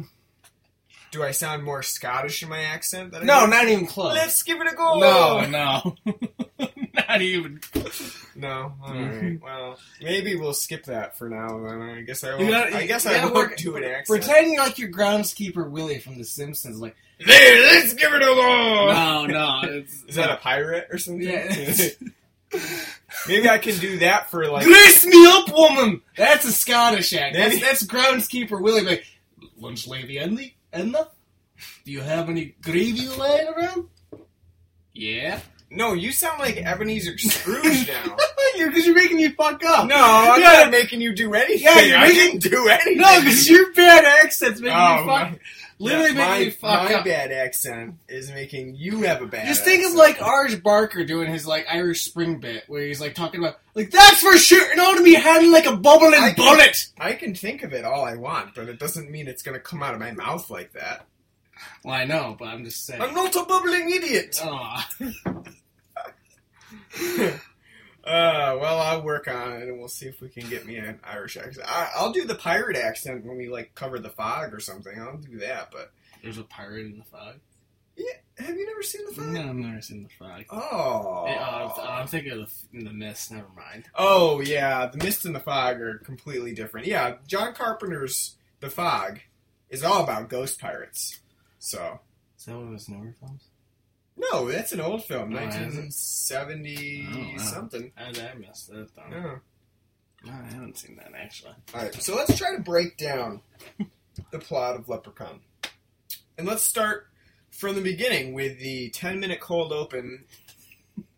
[1.10, 3.12] do I sound more Scottish in my accent?
[3.12, 4.14] Than No, not even close.
[4.14, 4.98] Let's give it a go.
[4.98, 5.96] No, no,
[7.08, 7.60] not even.
[8.34, 8.74] No.
[8.82, 9.40] All Mhm.
[9.42, 11.58] Well, maybe we'll skip that for now.
[11.66, 12.48] Then I guess I won't.
[12.50, 14.06] gotta- I guess I won't work- do an accent.
[14.22, 16.78] Pretend like you're groundskeeper Willie from The Simpsons.
[16.80, 18.92] Like, There, let's give it a go.
[18.92, 21.22] no, no, it's Is that a pirate or something?
[21.28, 21.54] Yeah.
[23.29, 24.64] Maybe I can do that for like.
[24.66, 26.01] Grace me up, woman.
[26.16, 27.35] That's a Scottish act.
[27.37, 28.83] Maybe- That's, that's groundskeeper Willie.
[28.83, 29.05] Like,
[29.59, 31.09] lunch lady Andy, Edna,
[31.85, 33.88] do you have any gravy lying around?
[34.92, 35.40] Yeah.
[35.70, 38.16] No, you sound like Ebenezer Scrooge now.
[38.57, 39.88] you're because you're making me fuck up.
[39.88, 40.64] No, I'm Yeah.
[40.64, 41.62] not making you do anything.
[41.64, 42.98] Yeah, you're I making- didn't do anything.
[42.98, 45.31] No, because your bad accent's making Oh, me fuck.
[45.33, 45.38] my-
[45.83, 47.05] literally yeah, making my, me fuck my up.
[47.05, 49.47] bad accent is making you have a bad.
[49.47, 53.14] Just think of like Arj Barker doing his like Irish Spring bit, where he's like
[53.14, 56.45] talking about like that's for shooting out of me head like a bubbling I can-
[56.45, 56.88] bullet.
[56.99, 59.62] I can think of it all I want, but it doesn't mean it's going to
[59.62, 61.07] come out of my mouth like that.
[61.85, 63.03] Well, I know, but I'm just saying.
[63.03, 64.40] I'm not a bubbling idiot.
[68.04, 70.98] Uh, well, I'll work on it, and we'll see if we can get me an
[71.04, 71.66] Irish accent.
[71.68, 74.98] I, I'll do the pirate accent when we like cover the fog or something.
[75.00, 75.70] I'll do that.
[75.70, 77.36] But There's a pirate in the fog.
[77.96, 78.06] Yeah,
[78.38, 79.26] have you never seen the fog?
[79.26, 80.44] No, I've never seen the fog.
[80.50, 81.26] Oh.
[81.28, 83.30] Eh, oh, I'm- thinking of the, the mist.
[83.30, 83.84] Never mind.
[83.94, 86.86] Oh yeah, the mist and the fog are completely different.
[86.86, 89.20] Yeah, John Carpenter's The Fog
[89.68, 91.20] is all about ghost pirates.
[91.58, 92.00] So
[92.38, 93.44] Is that one of his newer films?
[94.16, 95.59] No, that's an old film, Oh, is it?
[95.61, 97.37] nineteen seventy Oh, wow.
[97.38, 97.92] something.
[97.96, 98.88] I, I missed that.
[98.94, 99.03] Though.
[99.11, 99.35] Yeah.
[100.25, 101.55] No, I haven't seen that actually.
[101.75, 103.40] All right, so let's try to break down
[104.31, 105.40] the plot of Leprechaun,
[106.38, 107.09] and let's start
[107.51, 110.25] from the beginning with the ten-minute cold open.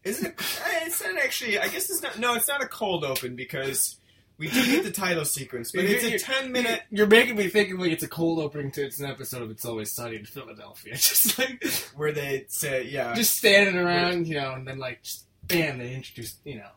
[0.05, 0.35] Is it?
[0.39, 1.59] eh, It's not actually.
[1.59, 2.19] I guess it's not.
[2.19, 3.97] No, it's not a cold open because
[4.37, 6.83] We do get the title sequence, but it's a ten minute.
[6.91, 9.65] You're making me think like it's a cold opening to it's an episode of It's
[9.65, 10.95] Always Sunny in Philadelphia.
[10.97, 13.15] Just like where they say, yeah.
[13.15, 16.71] just standing around, you know, and then like just bam, they introduce, you know.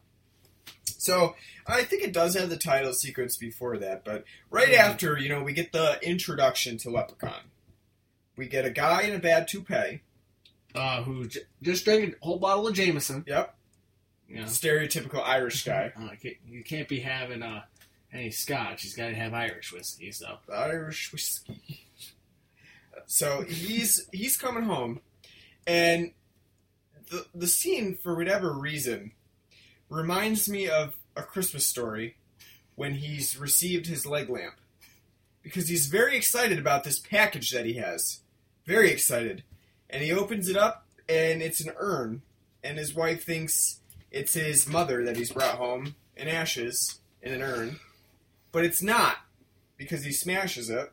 [0.85, 4.77] So I think it does have the title sequence before that, but right Mhm.
[4.77, 7.41] after, you know, we get the introduction to Leprechaun.
[8.35, 10.01] We get a guy in a bad toupee.
[10.75, 13.23] Uh, who j- just drank a whole bottle of Jameson.
[13.25, 13.55] Yep.
[14.27, 15.91] You know, Stereotypical Irish guy.
[15.99, 16.09] Uh,
[16.45, 17.63] you can't- be having uh,
[18.13, 18.83] any scotch.
[18.83, 20.11] He's got to have Irish whiskey.
[20.11, 21.85] So Irish whiskey.
[23.05, 24.99] So he's he's coming home,
[25.65, 26.11] and
[27.09, 29.11] the the scene for whatever reason
[29.89, 32.17] reminds me of a Christmas story
[32.75, 34.55] when he's received his leg lamp
[35.41, 38.19] because he's very excited about this package that he has,
[38.65, 39.43] very excited,
[39.89, 42.21] and he opens it up and it's an urn,
[42.63, 43.79] and his wife thinks
[44.17, 47.79] it's his mother that he's brought home in ashes in an urn,
[48.51, 49.17] but it's not
[49.77, 50.91] because he smashes it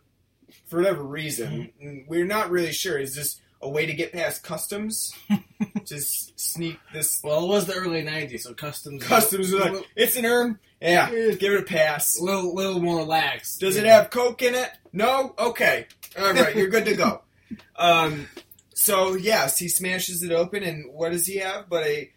[0.66, 1.72] for whatever reason.
[1.80, 2.98] And We're not really sure.
[2.98, 5.12] Is this a way to get past customs?
[5.84, 10.16] Just sneak this well, it was the early '90s, so customs customs are like it's
[10.16, 10.58] an urn.
[10.80, 12.18] Yeah, give it a pass.
[12.18, 13.56] a little, little more lax.
[13.58, 13.96] Does it Yeah.
[13.96, 14.70] have coke in it?
[14.92, 15.34] No.
[15.38, 15.86] Okay.
[16.18, 17.20] All right, you're good to go.
[17.76, 18.26] Um.
[18.74, 21.68] So yes, he smashes it open, and what does he have?
[21.68, 22.10] But a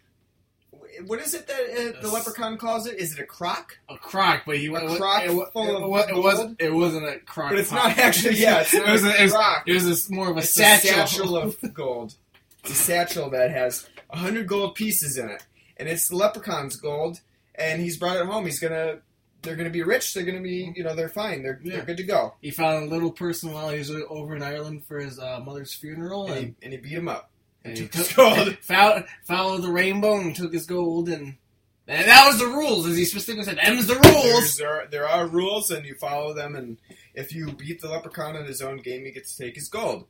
[1.06, 1.60] what is it that
[1.98, 2.98] uh, the leprechaun calls it?
[2.98, 3.78] Is it a crock?
[3.88, 4.42] a crock?
[4.46, 6.24] But he A it, crock it, it, full of it, it gold?
[6.24, 6.60] wasn't.
[6.60, 7.50] It wasn't a crock.
[7.50, 7.88] But it's pot.
[7.88, 9.62] not actually- yeah, it's it was a it was, crock.
[9.66, 10.90] it was a more of a It's satchel.
[10.90, 12.14] a satchel of gold.
[12.60, 15.44] It's a satchel that has a hundred gold pieces in it,
[15.76, 17.20] and it's the leprechaun's gold.
[17.54, 18.44] And he's brought it home.
[18.44, 18.98] He's gonna.
[19.42, 20.14] They're gonna be rich.
[20.14, 20.72] They're gonna be.
[20.76, 20.94] You know.
[20.94, 21.42] They're fine.
[21.42, 21.76] They're Yeah.
[21.76, 22.34] they're good to go.
[22.40, 25.74] He found a little person while he was over in Ireland for his uh, mother's
[25.74, 27.30] funeral, And and, he, and he beat him up.
[27.68, 28.58] And took he his took, gold.
[28.58, 31.36] followed, followed the rainbow and took his gold, and,
[31.86, 32.86] and that was the rules.
[32.86, 35.94] As he specifically said, "Them's the There's, rules." there, are, there are rules, and you
[35.94, 36.54] follow them.
[36.56, 36.78] And
[37.14, 40.06] if you beat the leprechaun in his own game, you get to take his gold.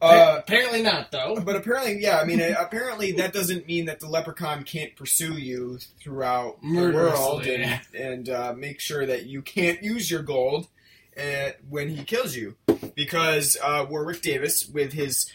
[0.00, 1.40] Uh, Apparently not, though.
[1.40, 5.78] But apparently, yeah, I mean, apparently that doesn't mean that the leprechaun can't pursue you
[6.00, 10.66] throughout the world and, and uh, make sure that you can't use your gold
[11.16, 12.56] uh, when he kills you.
[12.96, 15.30] Because uh, Warwick Davis, with his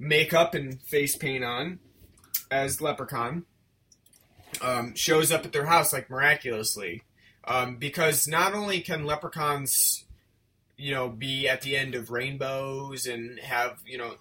[0.00, 1.78] makeup and face paint on
[2.50, 3.44] as leprechaun,
[4.60, 7.02] um, shows up at their house like miraculously.
[7.44, 10.04] Um, because not only can leprechauns
[10.80, 14.14] you know, be at the end of rainbows and have, you know,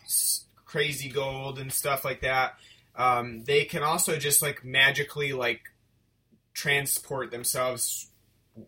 [0.65, 2.55] crazy gold and stuff like that.
[2.97, 5.61] Um, they can also just like magically like
[6.53, 8.09] transport themselves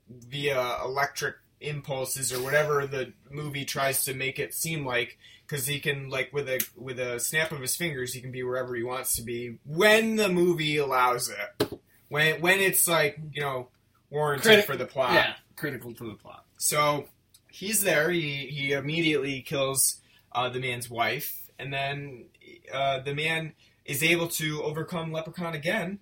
[0.10, 5.18] via electric impulses or whatever the movie tries to make it seem like
[5.52, 8.42] because he can like with a with a snap of his fingers he can be
[8.42, 13.42] wherever he wants to be when the movie allows it when when it's like you
[13.42, 13.68] know
[14.10, 16.46] warranted Criti- for the plot Yeah, critical to the plot.
[16.58, 17.06] so
[17.50, 18.10] he's there.
[18.10, 19.98] He he immediately kills
[20.32, 22.26] uh, the man's wife, and then
[22.74, 23.52] uh, the man
[23.84, 26.00] is able to overcome Leprechaun again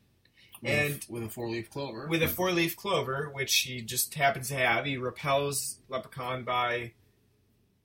[0.63, 2.07] And- with, with a four leaf clover.
[2.07, 4.85] with a four leaf clover, which he just happens to have.
[4.85, 6.91] He repels Leprechaun by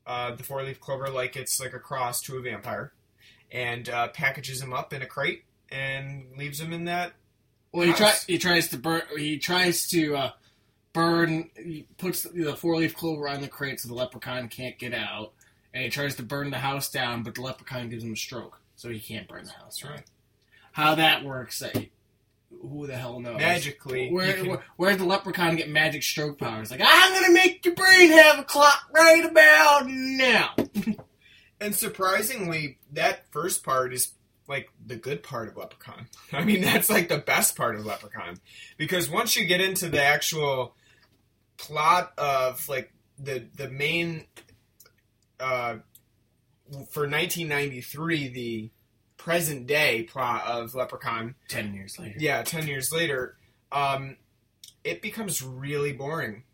[0.07, 2.93] uh, the four leaf clover like it's like a cross to a vampire,
[3.51, 7.13] and uh, packages him up in a crate and leaves him in that.
[7.73, 8.25] well, he tries.
[8.25, 9.03] He tries to burn.
[9.17, 10.31] He tries to uh,
[10.93, 11.51] burn.
[11.57, 15.33] He puts the four leaf clover on the crate so the leprechaun can't get out,
[15.73, 18.61] and he tries to burn the house down, but the leprechaun gives him a stroke,
[18.77, 19.83] so he can't burn the house.
[19.83, 20.05] Right.
[20.73, 21.63] How that works,
[22.63, 23.39] who the hell knows?
[23.39, 26.71] Magically, Where, you can- where where'd the leprechaun get magic stroke powers?
[26.71, 30.55] Like I'm gonna make your brain have a clock right about now.
[31.61, 34.13] And surprisingly, that first part is
[34.49, 36.09] like the good part of Leprechaun.
[36.33, 38.39] I mean, that's like the best part of Leprechaun.
[38.77, 40.75] Because once you get into the actual
[41.57, 44.27] plot of like the the main
[45.41, 45.77] uh
[46.91, 48.71] for 1993 the
[49.25, 52.17] present day plot of Leprechaun, Ten years later.
[52.19, 53.37] yeah, 10 years later,
[53.73, 54.17] um
[54.85, 56.45] it becomes really boring.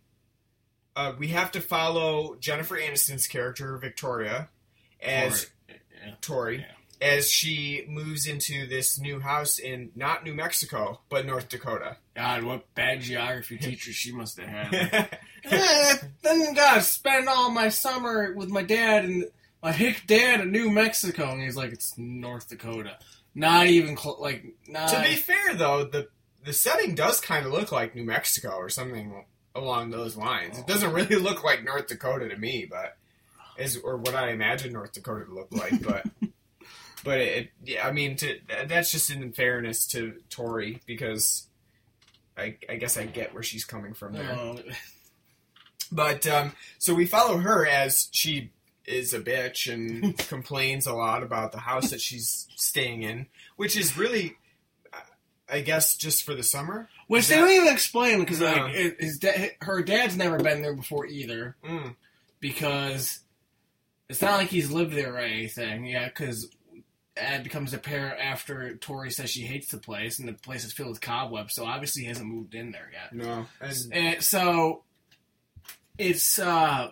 [0.94, 4.48] Uh, we have to follow Jennifer Aniston's character Victoria
[5.02, 5.74] as Or-
[6.06, 6.14] yeah.
[6.20, 7.09] Tori Yeah.
[7.14, 11.96] as she moves into this new house in not New Mexico but North Dakota.
[12.14, 14.72] God, what bad geography teacher she must have had.
[14.72, 15.06] yeah,
[15.44, 19.24] Eh, then gotta spend all my summer with my dad and
[19.62, 22.98] my hick dad in New Mexico, and he's like, it's North Dakota.
[23.34, 24.88] Not even cl- like not.
[24.88, 26.08] to be fair though, the
[26.44, 30.58] the setting does kind of look like New Mexico or something along those lines.
[30.58, 32.96] It doesn't really look like North Dakota to me, but
[33.58, 36.06] is or what I imagine North Dakota to look like, but.
[37.02, 41.46] But it, yeah, I mean, to, that's just in fairness to Tori because
[42.36, 44.36] I, I guess I get where she's coming from there.
[44.38, 44.58] Oh,
[45.90, 48.50] But um, so we follow her as she
[48.90, 53.26] is a bitch and complains a lot about the house that she's staying in,
[53.57, 54.37] which is really,
[55.50, 56.88] I guess, just for the summer.
[57.09, 58.46] which Is they that- don't even explain because No.
[58.53, 61.94] like his da- her dad's never been there before either Mm,
[62.40, 63.20] because
[64.09, 65.87] it's not like he's lived there or anything.
[65.87, 66.48] Yeah, because
[67.16, 70.90] Ed becomes apparent after Tori says she hates the place and the place is filled
[70.90, 73.12] with cobwebs, so obviously he hasn't moved in there yet.
[73.12, 74.85] no, and, And so
[75.98, 76.90] it's uh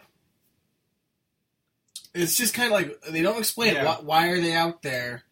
[2.14, 3.84] it's just kind of like they don't explain Yeah.
[3.84, 5.24] why, why are they out there.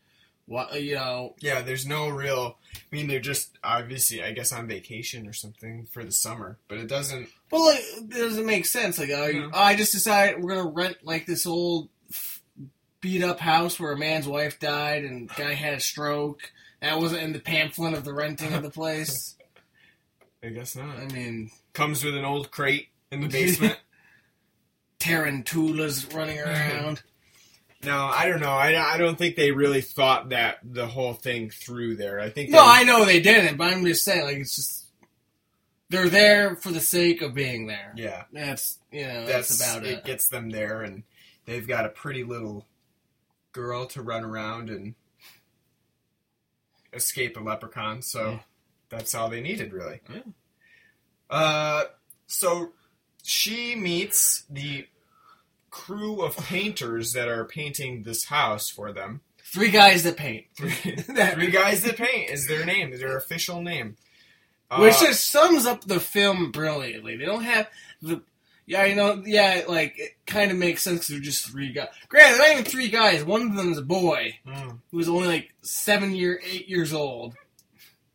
[0.48, 1.34] What you know?
[1.40, 2.58] yeah, there's no real.
[2.74, 6.78] I mean, they're just obviously, I guess, on vacation or something for the summer, but
[6.78, 7.28] it doesn't.
[7.50, 8.96] Well, like, it doesn't make sense.
[8.98, 9.48] Like, uh, Yeah.
[9.52, 11.88] I just decided we're gonna rent like this old
[13.00, 16.52] beat up house where a man's wife died and guy had a stroke.
[16.80, 19.34] That wasn't in the pamphlet of the renting of the place.
[20.44, 20.96] I guess not.
[20.96, 23.78] I mean, Comes with an old crate in the basement.
[24.98, 27.02] tarantulas running around.
[27.84, 28.50] no, I don't know.
[28.50, 32.18] I, I don't think they really thought that the whole thing through there.
[32.20, 34.86] I think No, they- I know they didn't, but I'm just saying, like, it's just
[35.88, 37.92] they're there for the sake of being there.
[37.96, 38.24] yeah.
[38.32, 39.98] That's you know that's, that's, about it.
[39.98, 40.04] it.
[40.04, 41.04] gets them there, and
[41.44, 42.66] they've got a pretty little
[43.52, 44.94] girl to run around and
[46.92, 48.02] escape a leprechaun.
[48.02, 48.38] So Yeah.
[48.88, 50.00] that's all they needed, really.
[50.12, 50.20] Yeah.
[51.30, 51.84] Uh,
[52.26, 52.72] so
[53.26, 54.86] she meets the
[55.70, 59.20] crew of painters that are painting this house for them.
[59.44, 63.62] Three guys that paint, Three, three guys that paint is their name, is their official
[63.62, 63.96] name.
[64.70, 67.16] Uh, which just sums up the film brilliantly.
[67.16, 67.68] They don't have
[68.02, 68.22] the
[68.68, 71.86] yeah, you know, yeah, like it kind of makes sense 'cause they're just three guys.
[72.08, 73.22] Granted, they're not even three guys.
[73.22, 77.34] One of them is a boy mm, who's only like seven year, eight years old.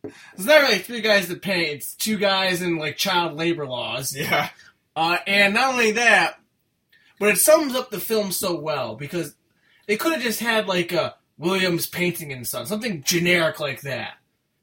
[0.04, 1.68] It's not really three guys that paint.
[1.70, 4.14] It's two guys in like child labor laws.
[4.14, 4.50] yeah,
[4.94, 6.38] Uh, and not only that,
[7.18, 9.34] but it sums up the film so well because
[9.86, 14.14] they could have just had like a Williams painting and son, something generic like that.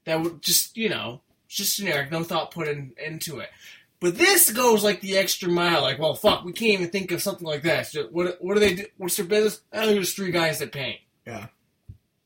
[0.05, 3.49] That would just, you know, just generic, no thought put in, into it.
[3.99, 5.81] But this goes like the extra mile.
[5.81, 7.87] Like, well, fuck, we can't even think of something like that.
[7.87, 8.85] So what, what do they do?
[8.97, 9.61] What's their business?
[9.73, 10.99] Oh, there's three guys that paint.
[11.27, 11.47] Yeah.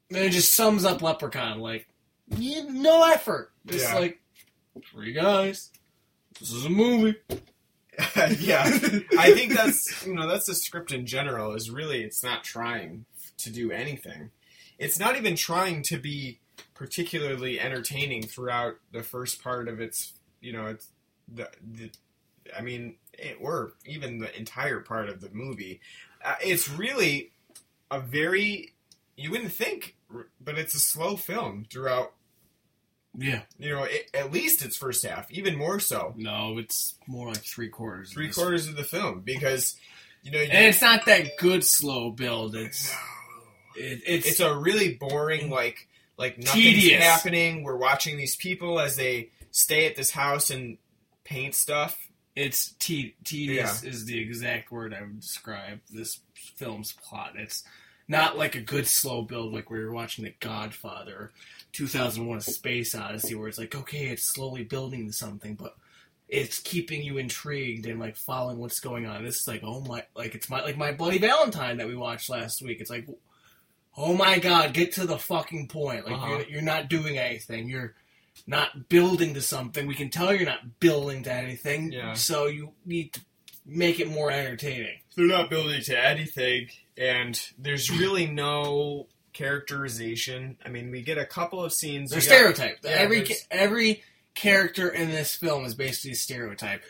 [0.09, 1.59] And it just sums up Leprechaun.
[1.59, 1.87] Like,
[2.37, 3.51] no effort.
[3.65, 3.97] Just Yeah.
[3.99, 4.21] like
[4.91, 5.71] three guys.
[6.39, 7.15] This is a movie.
[8.39, 8.63] yeah.
[9.19, 13.05] I think that's you know that's the script in general is really it's not trying
[13.37, 14.31] to do anything.
[14.79, 16.39] It's not even trying to be
[16.73, 20.87] particularly entertaining throughout the first part of its you know it's
[21.33, 21.91] the the
[22.57, 25.79] I mean it, or even the entire part of the movie.
[26.23, 27.31] Uh, it's really
[27.91, 28.73] a very
[29.15, 29.95] you wouldn't think,
[30.41, 32.13] but it's a slow film throughout.
[33.15, 33.41] Yeah.
[33.59, 36.13] You know, it, at least its first half, even more so.
[36.17, 38.11] No, it's more like three quarters.
[38.11, 38.35] three this.
[38.35, 39.75] quarters of the film because
[40.23, 42.55] you know you, And it's not that good slow build.
[42.55, 42.91] It's
[43.75, 47.03] it, it's, it's a really boring like like nothing's Tedious.
[47.03, 47.63] happening.
[47.63, 50.77] We're watching these people as they stay at this house and
[51.23, 51.97] paint stuff.
[52.35, 56.19] it's te- tedious is the exact word I would describe this
[56.55, 57.33] film's plot.
[57.35, 57.63] It's
[58.07, 61.31] not like a good slow build like we were watching The Godfather,
[61.73, 65.75] 2001: Space Odyssey, where it's like okay, it's slowly building to something, but
[66.29, 69.23] it's keeping you intrigued and like following what's going on.
[69.23, 72.29] This is like oh my, like it's my like my Bloody Valentine that we watched
[72.29, 72.79] last week.
[72.79, 73.07] It's like
[73.97, 76.05] oh my god, get to the fucking point.
[76.05, 76.27] Like Uh-huh.
[76.29, 77.67] you're, you're not doing anything.
[77.69, 77.93] You're
[78.47, 79.85] not building to something.
[79.85, 81.91] We can tell you're not building to anything.
[81.91, 82.13] Yeah.
[82.13, 83.21] So you need to
[83.65, 84.97] make it more entertaining.
[85.15, 90.57] They're not building to anything, and there's really no characterization.
[90.65, 92.11] I mean, we get a couple of scenes.
[92.11, 92.85] They're got- stereotyped.
[92.85, 94.03] yeah, every there's- every
[94.35, 96.83] character in this film is basically a stereotype.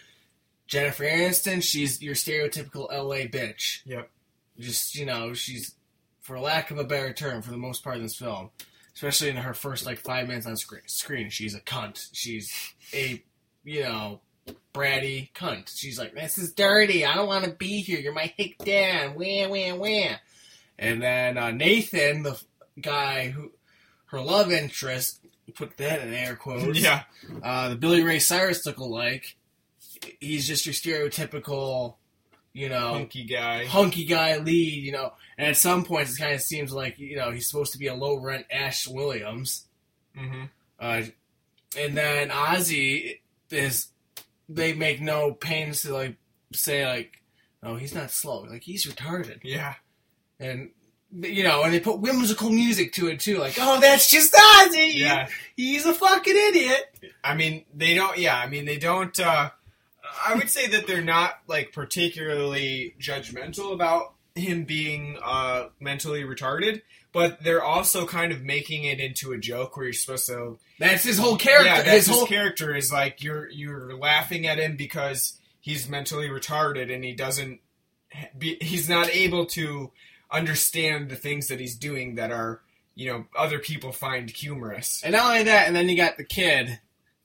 [0.68, 3.82] Jennifer Aniston, she's your stereotypical LA bitch.
[3.86, 4.10] Yep.
[4.60, 5.76] Just you know, she's
[6.22, 8.50] for lack of a better term, for the most part in this film,
[8.96, 12.10] especially in her first like five minutes on screen, screen she's a cunt.
[12.14, 13.22] She's a
[13.66, 14.22] you know
[14.74, 15.72] bratty cunt.
[15.76, 17.06] She's like, this is dirty.
[17.06, 18.00] I don't want to be here.
[18.00, 19.16] You're my hick dad.
[19.16, 20.16] Wah wah wah.
[20.80, 22.42] And then uh, Nathan, the
[22.82, 23.52] guy who
[24.08, 26.80] her love interest, put that in air quotes.
[26.80, 27.04] Yeah.
[27.42, 29.34] Uh, the Billy Ray Cyrus lookalike.
[30.20, 31.96] He's just your stereotypical,
[32.54, 33.66] you know, Hunky guy.
[33.66, 35.14] hunky guy lead, you know.
[35.38, 37.88] And at some points, it kind of seems like you know he's supposed to be
[37.88, 39.66] a low rent Ash Williams.
[40.18, 40.44] Mm-hmm.
[40.80, 41.04] Uh,
[41.78, 43.20] and then Ozzy
[43.50, 43.88] is
[44.50, 46.18] they make no pains to like
[46.54, 47.22] say like,
[47.64, 49.76] oh, he's not slow, like he's retarded, Yeah.
[50.44, 50.70] And
[51.22, 54.96] you know, and they put whimsical music to it too, like, oh, that's just Ozzy,
[54.96, 55.28] Yeah.
[55.56, 57.14] he's a fucking idiot.
[57.24, 58.18] I mean, they don't.
[58.18, 59.18] Yeah, I mean, they don't.
[59.20, 59.52] Uh,
[60.26, 66.82] I would say that they're not like particularly judgmental about him being uh, mentally retarded,
[67.12, 70.58] but they're also kind of making it into a joke where you're supposed to.
[70.80, 71.68] That's his whole character.
[71.68, 75.88] Yeah, that's his his, whole character is like you're you're laughing at him because he's
[75.88, 77.60] mentally retarded and he doesn't.
[78.38, 79.92] Be, he's not able to
[80.34, 82.62] understand the things that he's doing that are
[82.96, 85.02] you know other people find humorous.
[85.04, 86.80] And not only that, and then you got the kid,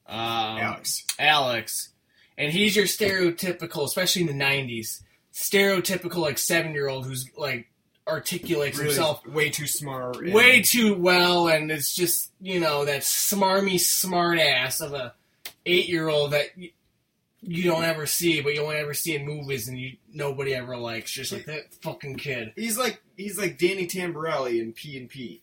[0.06, 1.04] um, Alex.
[1.18, 1.88] Alex,
[2.36, 5.02] and he's your stereotypical, especially in the '90s,
[5.32, 7.68] stereotypical like seven year old who's like
[8.06, 10.16] articulates Really himself way too smart.
[10.32, 15.14] way too well, and it's just you know that smarmy smart ass of a
[15.66, 16.46] eight year old that
[17.42, 20.76] you don't ever see, but you only ever see in movies, and you nobody ever
[20.76, 21.12] likes.
[21.12, 25.42] Just like that fucking kid, He's like he's like Danny Tamberelli in Pete and Pete.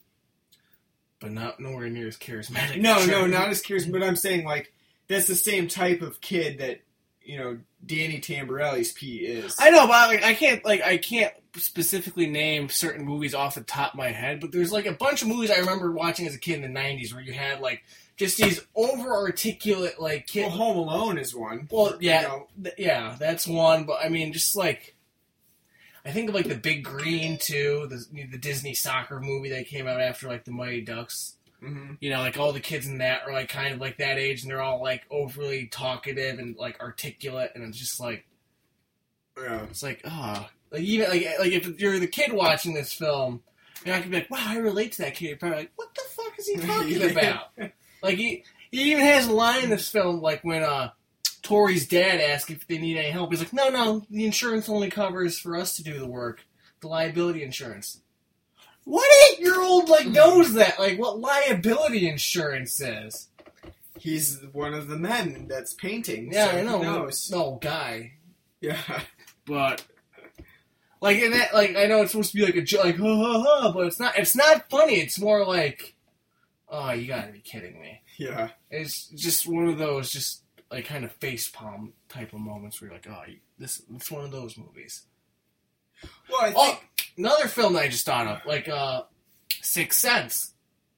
[1.20, 2.80] but not nowhere near as charismatic.
[2.82, 3.92] No, as no, not as charismatic.
[3.94, 4.72] but I'm saying like
[5.08, 6.82] that's the same type of kid that
[7.22, 9.56] you know Danny Tamberelli's Pete is.
[9.60, 13.62] I know, but like I can't like I can't specifically name certain movies off the
[13.62, 16.36] top of my head, but there's like a bunch of movies I remember watching as
[16.36, 17.84] a kid in the '90s where you had like
[18.18, 20.50] just these over articulate like well.
[20.50, 21.68] Home Alone is one.
[21.72, 23.84] Well, yeah, You know, th- yeah, that's one.
[23.86, 24.96] But I mean, just like
[26.06, 29.88] I think of like the Big Green too, the the Disney soccer movie that came
[29.88, 31.36] out after like the Mighty Ducks.
[31.62, 31.98] mhm.
[32.00, 34.44] You know, like all the kids in that are like kind of like that age,
[34.44, 38.26] and they're all like overly talkative and like articulate, and it's just like
[39.38, 39.64] Yeah.
[39.64, 43.42] it's like ah, like even like like if you're the kid watching this film,
[43.84, 45.28] you're not gonna be like, wow, I relate to that kid.
[45.28, 47.50] You're probably like, what the fuck is he talking about?
[48.06, 50.92] Like he he even has a line in this film like when uh
[51.44, 53.30] Tori's dad asks if they need any help.
[53.32, 56.44] He's like, no, no, the insurance only covers for us to do the work,
[56.82, 58.02] the liability insurance.
[58.84, 60.80] What eight year old like knows that?
[60.80, 63.28] Like what liability insurance is?
[63.98, 66.32] He's one of the men that's painting.
[66.32, 66.78] Yeah, so I know.
[66.80, 67.32] He knows.
[67.32, 68.14] No guy,
[68.62, 68.78] Yeah.
[69.46, 69.84] but
[71.02, 73.16] like in that, like I know it's supposed to be like a joke, like ha
[73.16, 74.18] ha ha, but it's not.
[74.18, 74.96] It's not funny.
[74.96, 75.95] It's more like,
[76.70, 78.02] oh, you gotta be kidding me.
[78.18, 78.50] Yeah.
[78.72, 80.42] It's just one of those, just
[80.72, 84.26] like kind of face palm type of moments where you're like, oh, this it's one
[84.26, 85.04] of those movies.
[86.30, 86.80] Well, I think Oh,
[87.18, 89.04] another film that I just thought of, like uh,
[89.62, 90.52] Sixth Sense.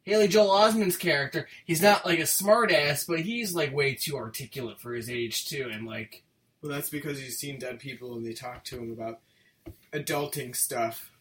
[0.03, 4.15] Haley Joel Osment's character, he's not like a smart ass, but he's like way too
[4.15, 6.23] articulate for his age too, and like
[6.61, 9.19] well that's because he's seen dead people and they talk to him about
[9.91, 11.11] adulting stuff.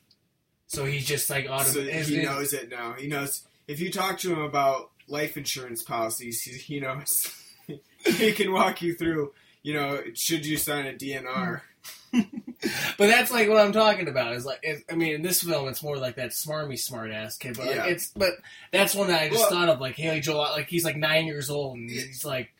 [0.68, 2.92] so he's just like auto- so he knows it now.
[2.92, 7.32] He knows if you talk to him about life insurance policies, he, he knows.
[8.04, 9.32] he can walk you through.
[9.62, 11.60] You know, should you sign a DNR?
[12.98, 14.32] But that's like what I'm talking about.
[14.32, 17.36] Is like, it, I mean, in this film, it's more like that smarmy smart ass
[17.36, 17.56] kid.
[17.56, 17.84] But like, Yeah.
[17.84, 18.30] it's but
[18.72, 19.80] that's one that I just Well- thought of.
[19.80, 22.54] Like Haley Joel, like he's like nine years old and he's like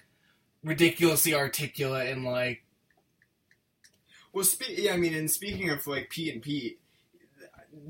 [0.62, 2.62] ridiculously articulate and like
[4.32, 6.78] Well, spe- yeah, I mean, and speaking of like Pete and Pete,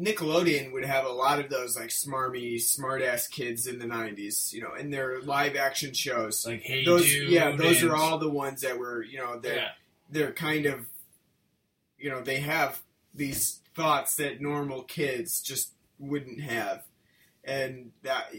[0.00, 4.52] Nickelodeon would have a lot of those like smarmy, smart ass kids in the '90s.
[4.52, 6.44] You know, in their live action shows.
[6.46, 7.30] like hey those, dude.
[7.30, 9.68] yeah, those and- are all the ones that were, you know, they're yeah.
[10.10, 10.86] they're kind of,
[11.98, 12.80] you know, they have
[13.14, 16.82] these thoughts that normal kids just wouldn't have,
[17.44, 18.32] and that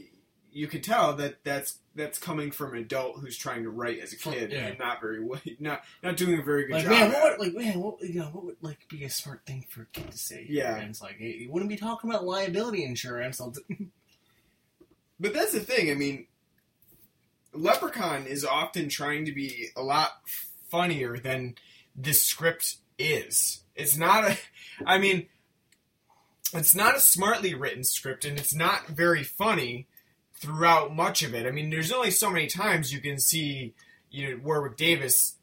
[0.57, 4.11] you can tell that that's that's coming from an adult who's trying to write as
[4.11, 4.65] a kid yeah.
[4.65, 6.91] and not very well, not not doing a very good Like job.
[6.91, 9.65] man, what would, like man, what you know, what would like be a smart thing
[9.69, 10.47] for a kid to say?
[10.49, 10.77] Yeah.
[10.77, 13.39] and it's like hey, you wouldn't be talking about liability insurance.
[15.19, 15.89] But that's the thing.
[15.89, 16.27] I mean,
[17.51, 20.11] Leprechaun is often trying to be a lot
[20.69, 21.55] funnier than
[21.95, 23.63] the script is.
[23.75, 24.37] It's not a.
[24.85, 25.25] I mean,
[26.53, 29.87] it's not a smartly written script, and it's not very funny
[30.39, 31.45] throughout much of it.
[31.45, 33.73] I mean, there's only so many times you can see,
[34.09, 35.35] you know, Warwick Davis,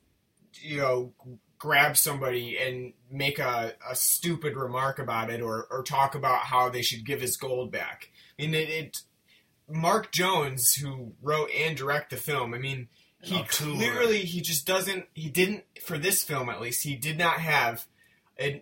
[0.54, 1.12] you know,
[1.58, 6.68] grab somebody and make a, a stupid remark about it, or or talk about how
[6.68, 8.10] they should give his gold back.
[8.38, 8.98] I mean, it, it
[9.68, 12.88] Mark Jones, who wrote and directed the film, I mean,
[13.20, 15.06] he clearly he just doesn't.
[15.14, 16.84] He didn't for this film at least.
[16.84, 17.86] He did not have
[18.38, 18.60] an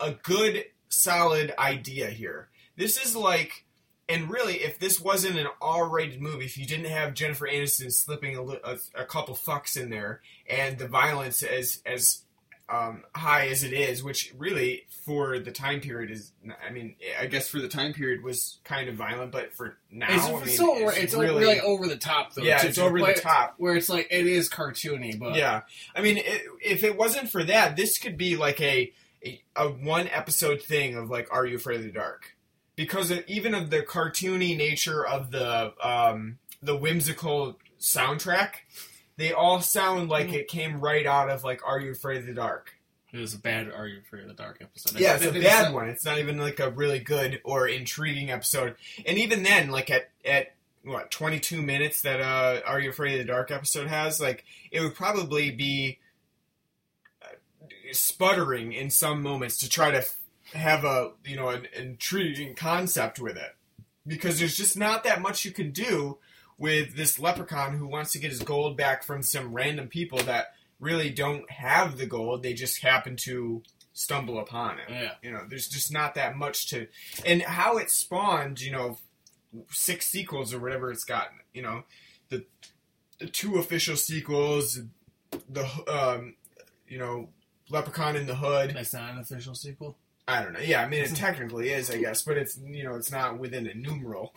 [0.00, 2.48] a good solid idea here.
[2.76, 3.63] This is like,
[4.08, 8.36] and really, if this wasn't an R-rated movie, if you didn't have Jennifer Aniston slipping
[8.36, 12.24] a, a, a couple fucks in there, and the violence as as
[12.68, 16.32] um, high as it is, which really for the time period is,
[16.66, 20.06] I mean, I guess for the time period was kind of violent, but for now,
[20.08, 22.42] it's, I mean, so it's, it's really, really over the top though.
[22.42, 23.54] yeah, too, it's over the top.
[23.58, 25.62] Where it's like it is cartoony, but Yeah,
[25.94, 28.92] I mean, it, if it wasn't for that, this could be like a
[29.24, 32.33] a, a one episode thing of like, Are You Afraid of the Dark?
[32.76, 38.54] Because of, even of the cartoony nature of the um, the whimsical soundtrack,
[39.16, 40.34] they all sound like Mm.
[40.34, 42.72] it came right out of like Are You Afraid of the Dark?
[43.12, 44.98] It was a bad Are You Afraid of the Dark episode.
[44.98, 45.88] Yeah, it's They- a bad one.
[45.88, 48.74] It's not even like a really good or intriguing episode.
[49.06, 53.12] And even then, like at at what twenty two minutes that uh Are You Afraid
[53.20, 55.98] of the Dark episode has, like it would probably be
[57.22, 57.26] uh,
[57.92, 60.16] sputtering in some moments to try to f-
[60.52, 63.56] have a you know an intriguing concept with it
[64.06, 66.18] because there's just not that much you can do
[66.58, 70.52] with this leprechaun who wants to get his gold back from some random people that
[70.78, 73.62] really don't have the gold they just happen to
[73.94, 75.12] stumble upon it Yeah.
[75.22, 76.86] you know there's just not that much to
[77.24, 78.98] and how it spawned you know
[79.70, 81.84] six sequels or whatever it's gotten you know
[82.28, 82.44] the
[83.18, 84.80] the two official sequels
[85.48, 86.34] the um
[86.88, 87.28] you know
[87.70, 89.96] leprechaun in the hood That's not an official sequel.
[90.26, 90.60] I don't know.
[90.60, 93.66] Yeah, I mean it technically is, I guess, but it's you know it's not within
[93.66, 94.32] a numeral.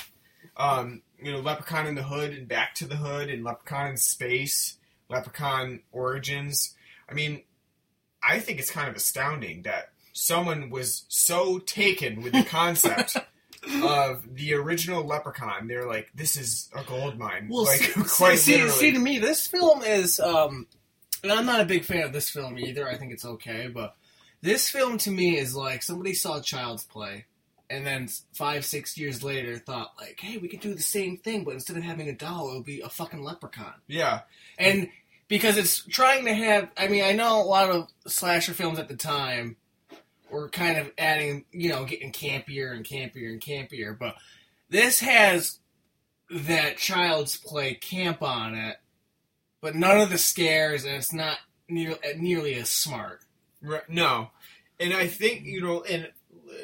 [0.58, 3.98] Um, you know, Leprechaun in the Hood and Back to the Hood and Leprechaun in
[3.98, 4.78] Space,
[5.10, 6.76] Leprechaun Origins.
[7.10, 7.44] I mean,
[8.22, 13.18] I think it's kind of astounding that someone was so taken with the concept
[13.84, 15.68] of the original Leprechaun.
[15.68, 17.48] They're like, this is a gold mine.
[17.50, 18.74] Well, like see, quite see, literally.
[18.74, 20.68] see, to me, this film is, um,
[21.24, 22.88] and I'm not a big fan of this film either.
[22.88, 23.96] I think it's okay, but
[24.42, 27.26] this film to me is like somebody saw Child's Play,
[27.70, 31.44] and then five, six years later thought like, hey, we could do the same thing,
[31.44, 33.74] but instead of having a doll, it would be a fucking leprechaun.
[33.88, 34.22] yeah,
[34.58, 34.90] And
[35.28, 38.88] because it's trying to have, I mean, I know a lot of slasher films at
[38.88, 39.58] the time
[40.30, 44.16] were kind of adding, you know, getting campier and campier and campier, but
[44.70, 45.60] this has
[46.30, 48.78] that child's play camp on it,
[49.62, 51.38] but none of the scares, and it's not
[51.70, 53.22] near, nearly as smart.
[53.62, 54.30] Right, no,
[54.80, 56.12] and I think you know, and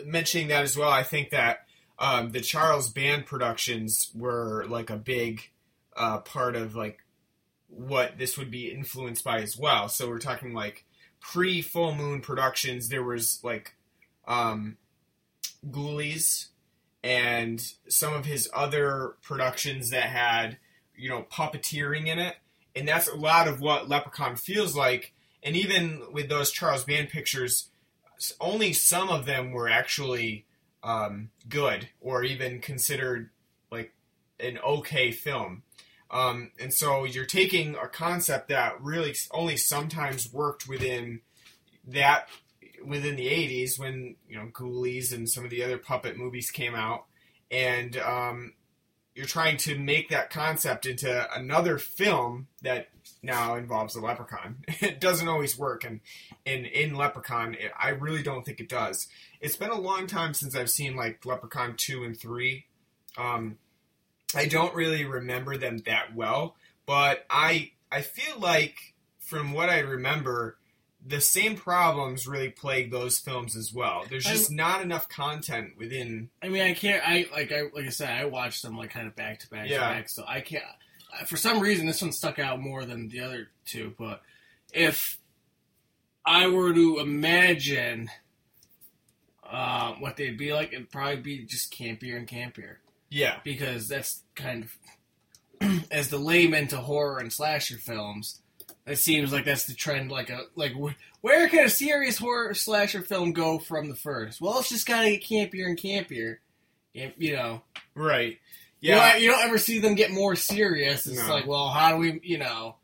[0.05, 1.65] mentioning that as well, I think that
[1.99, 5.49] um, the Charles Band productions were like a big
[5.95, 6.99] uh, part of like
[7.67, 9.89] what this would be influenced by as well.
[9.89, 10.85] So we're talking like
[11.19, 12.89] pre Full Moon Productions.
[12.89, 13.75] There was like
[14.27, 14.77] um,
[15.67, 16.47] Ghoulies
[17.03, 20.57] and some of his other productions that had
[20.95, 22.35] you know puppeteering in it,
[22.75, 25.13] and that's a lot of what Leprechaun feels like
[25.43, 27.69] and even with those Charles Band pictures,
[28.39, 30.45] only some of them were actually
[30.81, 33.29] um, good or even considered
[33.71, 33.93] like
[34.39, 35.63] an okay film.
[36.11, 41.21] Um, and so you're taking a concept that really only sometimes worked within
[41.87, 42.27] that
[42.85, 46.75] within the 80s when you know Ghoulies and some of the other puppet movies came
[46.75, 47.05] out,
[47.49, 48.53] and um,
[49.15, 52.89] you're trying to make that concept into another film that
[53.21, 54.57] now involves a leprechaun.
[54.81, 56.01] It doesn't always work, and
[56.45, 59.07] in in Leprechaun, it, I really don't think it does.
[59.39, 62.65] It's been a long time since I've seen like Leprechaun two and three.
[63.17, 63.57] Um,
[64.35, 66.55] I don't really remember them that well,
[66.85, 70.57] but I I feel like from what I remember,
[71.05, 74.05] the same problems really plague those films as well.
[74.09, 76.29] There's just not enough content within.
[76.41, 77.03] I mean, I can't.
[77.05, 77.51] I like.
[77.51, 79.79] I like I said, I watched them like kind of back to back to Yeah.
[79.93, 80.09] back.
[80.09, 80.63] So I can't.
[81.27, 83.93] For some reason, this one stuck out more than the other two.
[83.99, 84.21] But
[84.73, 85.19] if
[86.25, 88.09] I were to imagine
[89.49, 92.77] uh, what they'd be like, it'd probably be just campier and campier
[93.09, 94.67] Yeah, because that's kind
[95.61, 98.39] of as the layman to horror and slasher films.
[98.85, 100.11] It seems like that's the trend.
[100.11, 104.41] Like a like wh- where can a serious horror slasher film go from the first?
[104.41, 106.37] Well, it's just gotta get campier and campier.
[106.93, 107.61] You you know,
[107.95, 108.37] right.
[108.81, 111.07] you, Yeah, don't, you don't ever see them get more serious.
[111.07, 111.33] It's No.
[111.33, 112.75] like, well, how do we, you know?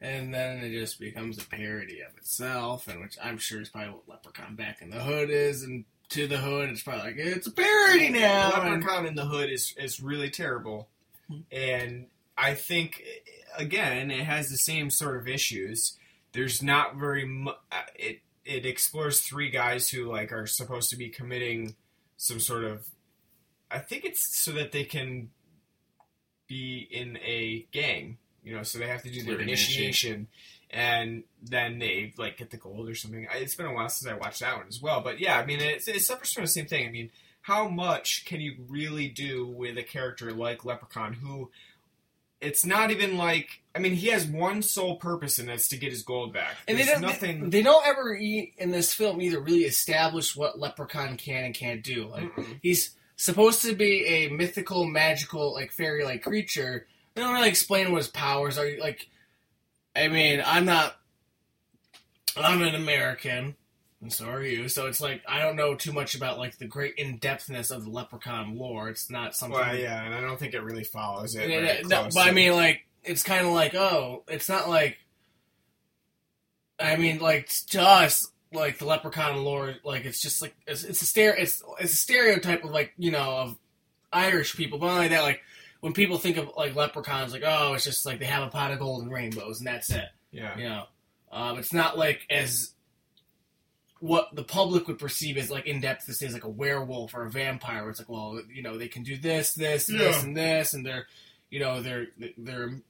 [0.00, 3.90] And then it just becomes a parody of itself, and which I'm sure is probably
[3.90, 7.46] what Leprechaun Back in the Hood is, and To the Hood, it's probably like it's
[7.48, 8.52] a parody now.
[8.62, 10.88] and- Leprechaun in the Hood is is really terrible,
[11.28, 11.40] Hmm.
[11.52, 12.06] and
[12.38, 13.02] I think
[13.56, 15.96] again it has the same sort of issues.
[16.32, 20.96] There's not very mu- uh, it it explores three guys who like are supposed to
[20.96, 21.74] be committing
[22.16, 22.86] some sort of
[23.70, 25.30] I think it's so that they can
[26.46, 30.26] be in a gang, you know, so they have to do their initiation
[30.70, 33.26] and then they like get the gold or something.
[33.32, 35.44] I- It's been a while since I watched that one as well, but yeah, I
[35.46, 36.86] mean it, it suffers from the same thing.
[36.86, 37.10] I mean,
[37.42, 41.50] how much can you really do with a character like Leprechaun who
[42.42, 45.92] it's not even like I mean he has one sole purpose and that's to get
[45.92, 46.56] his gold back.
[46.68, 47.00] And they don't.
[47.00, 47.48] nothing.
[47.50, 51.82] They don't ever e- in this film either really establish what Leprechaun can and can't
[51.82, 52.08] do.
[52.08, 52.58] Like Mm-mm.
[52.62, 56.86] he's supposed to be a mythical, magical, like fairy-like creature.
[57.14, 58.68] They don't really explain what his powers are.
[58.80, 59.06] Like,
[59.94, 60.96] I mean, I'm not.
[62.36, 63.54] I'm an American.
[64.02, 64.68] And so are you.
[64.68, 67.84] So it's like I don't know too much about like the great in depthness of
[67.84, 68.88] the Leprechaun lore.
[68.88, 69.58] It's not something.
[69.58, 71.48] Well, yeah, and I don't think it really follows it.
[71.48, 74.98] Yeah, no, but I mean, like, it's kind of like, oh, it's not like.
[76.80, 81.00] I mean, like to us, like the leprechaun lore, like it's just like it's, it's
[81.00, 83.56] a stare, it's it's a stereotype of like you know of
[84.12, 85.42] Irish people, but not only that, like
[85.78, 88.72] when people think of like leprechauns, like oh, it's just like they have a pot
[88.72, 90.08] of gold and rainbows and that's it.
[90.32, 90.84] yeah, You know,
[91.30, 92.71] um, it's not like as
[94.02, 97.14] what the public would perceive as like in depth to say is like a werewolf
[97.14, 97.82] or a vampire.
[97.82, 100.84] Where it's like, well, you know, they can do this, this, this, and this, and
[100.84, 101.06] they're,
[101.50, 102.80] you know, they're they're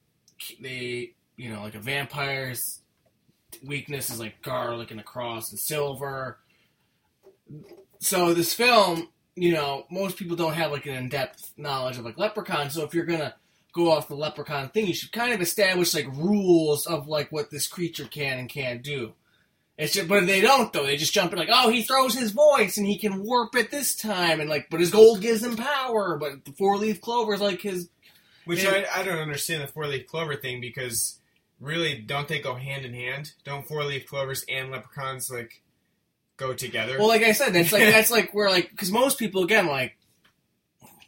[0.59, 2.79] they, you know, like a vampire's
[3.63, 6.39] weakness is like garlic and a cross and silver.
[7.99, 12.05] So this film, you know, most people don't have like an in depth knowledge of
[12.05, 12.71] like leprechaun.
[12.71, 13.35] So if you're gonna
[13.71, 17.51] go off the leprechaun thing, you should kind of establish like rules of like what
[17.51, 19.13] this creature can and can't do.
[19.77, 20.85] It's just, but they don't though.
[20.85, 23.71] They just jump in like, oh, he throws his voice and he can warp it
[23.71, 26.17] this time, and like, but his gold gives him power.
[26.17, 27.89] But the four leaf clover is like his.
[28.45, 28.85] which Yeah.
[28.95, 31.19] I, I don't understand the four leaf clover thing because
[31.59, 33.33] really, don't they go hand in hand?
[33.45, 35.63] Don't four leaf clovers and leprechauns like
[36.37, 36.99] go together?
[36.99, 39.97] Well, like I said, that's like that's like where like because most people again like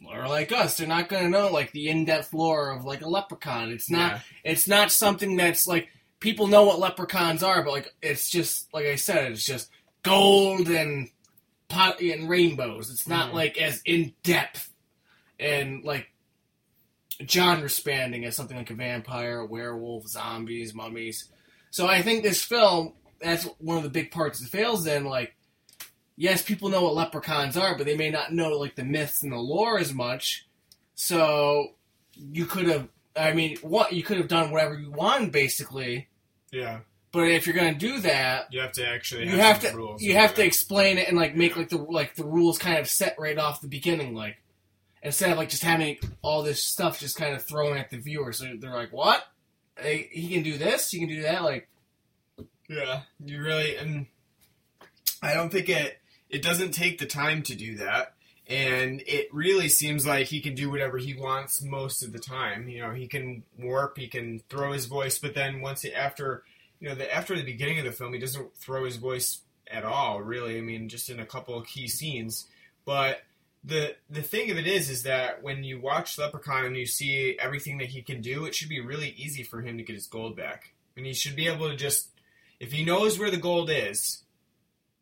[0.10, 3.08] are like us, they're not gonna know like the in depth lore of like a
[3.08, 3.70] leprechaun.
[3.70, 4.14] It's not.
[4.14, 4.20] Yeah.
[4.44, 5.90] It's not something that's like
[6.26, 9.70] people know what leprechauns are, but like it's just like I said, it's just
[10.02, 11.10] gold and
[11.68, 12.90] pot and rainbows.
[12.90, 13.34] It's not Mhm.
[13.36, 14.72] like as in depth
[15.40, 16.08] and like
[17.30, 21.30] genre spanning as something like a vampire, a werewolf, zombies, mummies.
[21.70, 25.06] So I think this film that's one of the big parts it fails in.
[25.06, 25.36] Like,
[26.18, 29.32] yes, people know what leprechauns are, but they may not know like the myths and
[29.32, 30.48] the lore as much.
[30.96, 31.76] So
[32.16, 36.08] you could have I mean, what you could have done whatever you want, basically.
[36.56, 36.80] Yeah,
[37.12, 40.14] But if you're gonna do that, you have to actually you have to rules you
[40.16, 43.16] have to explain it and like make like the like the rules kind of set
[43.20, 44.38] right off the beginning, like
[45.04, 48.32] instead of like just having all this stuff just kind of thrown at the viewer.
[48.34, 49.24] So they're like, "What?
[49.78, 50.90] Hey, he can do this?
[50.90, 51.68] He can do that?" Like,
[52.68, 54.08] Yeah, you really, and
[55.22, 56.00] I don't think it
[56.30, 58.15] it doesn't take the time to do that,
[58.48, 62.68] and it really seems like he can do whatever he wants most of the time.
[62.70, 66.44] You know, he can warp, he can throw his voice, but then once he, after
[66.80, 69.84] you know the after the beginning of the film, he doesn't throw his voice at
[69.84, 70.22] all.
[70.22, 72.48] Really, I mean, just in a couple of key scenes,
[72.86, 73.22] but.
[73.68, 77.36] The, the thing of it is is that when you watch Leprechaun and you see
[77.40, 80.06] everything that he can do, it should be really easy for him to get his
[80.06, 80.76] gold back.
[80.96, 82.10] And he should be able to just
[82.60, 84.24] if he knows where the gold is,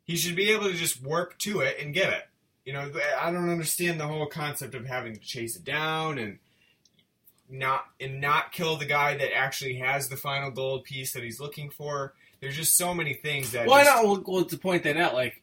[0.04, 2.22] he should be able to just warp to it and get it.
[2.64, 2.90] You know,
[3.20, 6.38] I don't understand the whole concept of having to chase it down and
[7.50, 11.40] not and not kill the guy that actually has the final gold piece that he's
[11.40, 12.14] looking for.
[12.40, 13.66] There's just so many things that.
[13.66, 14.26] why just- not?
[14.26, 15.42] Well, to point that out, like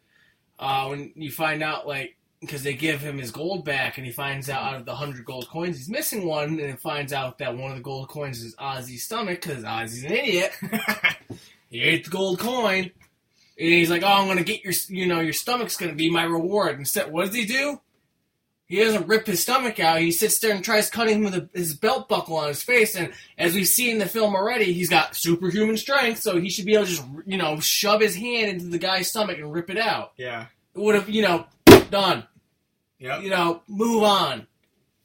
[0.59, 4.11] uh, when you find out, like because they give him his gold back, and he
[4.11, 7.37] finds out out of the hundred gold coins, he's missing one, and it finds out
[7.37, 10.51] that one of the gold coins is Ozzy's stomach because Ozzy's an idiot.
[11.71, 12.91] He ate the gold coin.
[13.61, 16.23] And he's like, "Oh, I'm gonna get your, you know, your stomach's gonna be my
[16.23, 17.79] reward." Instead, what does he do?
[18.65, 19.99] He doesn't rip his stomach out.
[19.99, 22.95] He sits there and tries cutting him with a, his belt buckle on his face.
[22.95, 26.65] And as we see in the film already, he's got superhuman strength, so he should
[26.65, 29.69] be able to just, you know, shove his hand into the guy's stomach and rip
[29.69, 30.13] it out.
[30.17, 30.45] yeah.
[30.73, 31.45] It would have, you know,
[31.89, 32.25] done.
[32.99, 33.23] Yep.
[33.23, 34.47] You know, move on.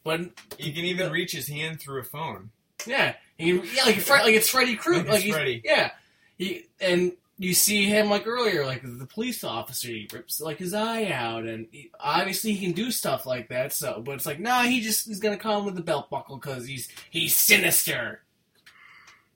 [0.04, 0.20] But
[0.58, 2.50] He can even reach his hand through a phone.
[2.86, 5.60] yeah, he, yeah, like like it's Freddy Krueger, Like like, Freddy.
[5.64, 5.90] yeah.
[6.38, 10.72] He and you see him like earlier, like the police officer, he rips like his
[10.72, 13.72] eye out, and he, obviously he can do stuff like that.
[13.72, 16.66] So, but it's like, nah, he just he's gonna come with the belt buckle because
[16.66, 18.22] he's he's sinister.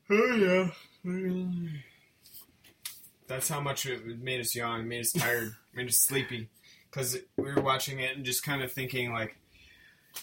[0.09, 0.73] Oh
[1.05, 1.69] yeah.
[3.27, 6.49] That's how much it made us yawn, made us tired, made us sleepy,
[6.91, 9.37] because we were watching it and just kind of thinking like,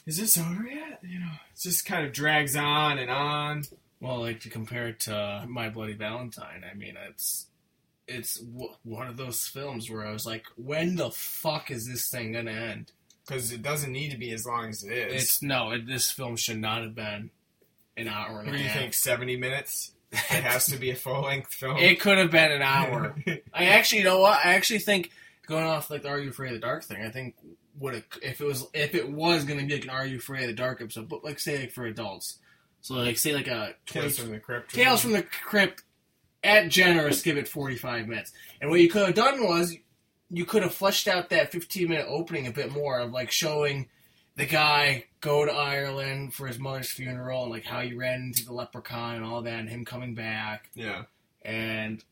[0.07, 3.63] "Is this over yet?" You know, it just kind of drags on and on.
[4.01, 7.47] Well, like to compare it to My Bloody Valentine, I mean, it's
[8.07, 12.09] it's w- one of those films where I was like, when the fuck is this
[12.09, 12.91] thing gonna end?
[13.25, 15.23] Because it doesn't need to be as long as it is.
[15.23, 17.29] It's no, it, this film should not have been
[17.97, 18.79] an hour and what a do you half.
[18.79, 18.93] think?
[18.93, 19.91] Seventy minutes?
[20.13, 21.75] It has to be a full length film.
[21.77, 23.13] It could have been an hour.
[23.53, 24.39] I actually, you know what?
[24.43, 25.11] I actually think
[25.45, 27.03] going off like the "Are You Afraid of the Dark" thing.
[27.05, 27.35] I think
[27.77, 30.15] would it if it was if it was going to be like an "Are You
[30.17, 32.37] Afraid of the Dark" episode, but like say like for adults.
[32.79, 34.73] So like say like a Tales from the Crypt.
[34.73, 35.83] Tales from the Crypt
[36.47, 38.31] at generous, give it forty five minutes.
[38.61, 39.75] And what you could have done was
[40.29, 43.87] you could have fleshed out that fifteen minute opening a bit more of like showing
[44.35, 48.45] the guy go to Ireland for his mother's funeral and like how he ran into
[48.45, 51.03] the leprechaun and all that and him coming back Yeah.
[51.43, 52.03] and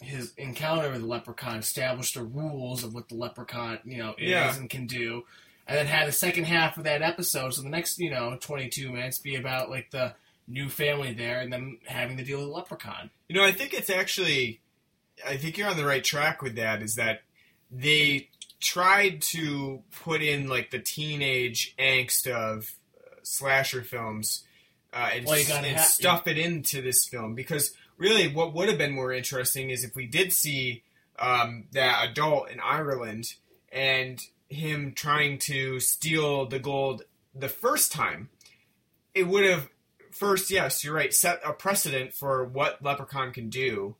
[0.00, 4.28] his encounter with the leprechaun, established the rules of what the leprechaun, you know, is
[4.30, 4.54] Yeah.
[4.56, 5.24] and can do,
[5.66, 8.90] and then have the second half of that episode, so the next, you know, 22
[8.92, 10.14] minutes be about like the
[10.48, 13.10] new family there and then having to deal with the leprechaun.
[13.28, 14.60] You know, I think it's actually,
[15.26, 16.82] I think you're on the right track with that.
[16.82, 17.22] Is that
[17.70, 18.28] they
[18.60, 22.64] tried to put in like the teenage angst of
[22.96, 24.44] uh, slasher films
[24.92, 28.78] uh, and, Well, and ha- stuff it into this film because really, what would have
[28.78, 30.82] been more interesting is if we did see
[31.18, 33.34] um, that adult in Ireland
[33.72, 37.02] and him trying to steal the gold
[37.34, 38.28] the first time.
[39.14, 39.68] It would have
[40.16, 43.96] first, yes, you're right, set a precedent for what Leprechaun can do,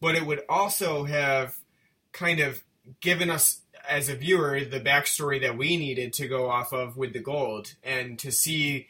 [0.00, 1.56] but it would also have
[2.12, 2.62] kind of
[3.00, 7.12] given us as a viewer the backstory that we needed to go off of with
[7.12, 8.86] the gold and to see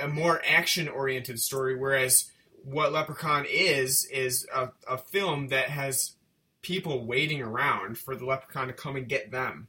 [0.00, 2.30] a more action oriented story whereas
[2.64, 6.14] what leprechaun is is a, a film that has
[6.62, 9.68] people waiting around for the leprechaun to come and get them.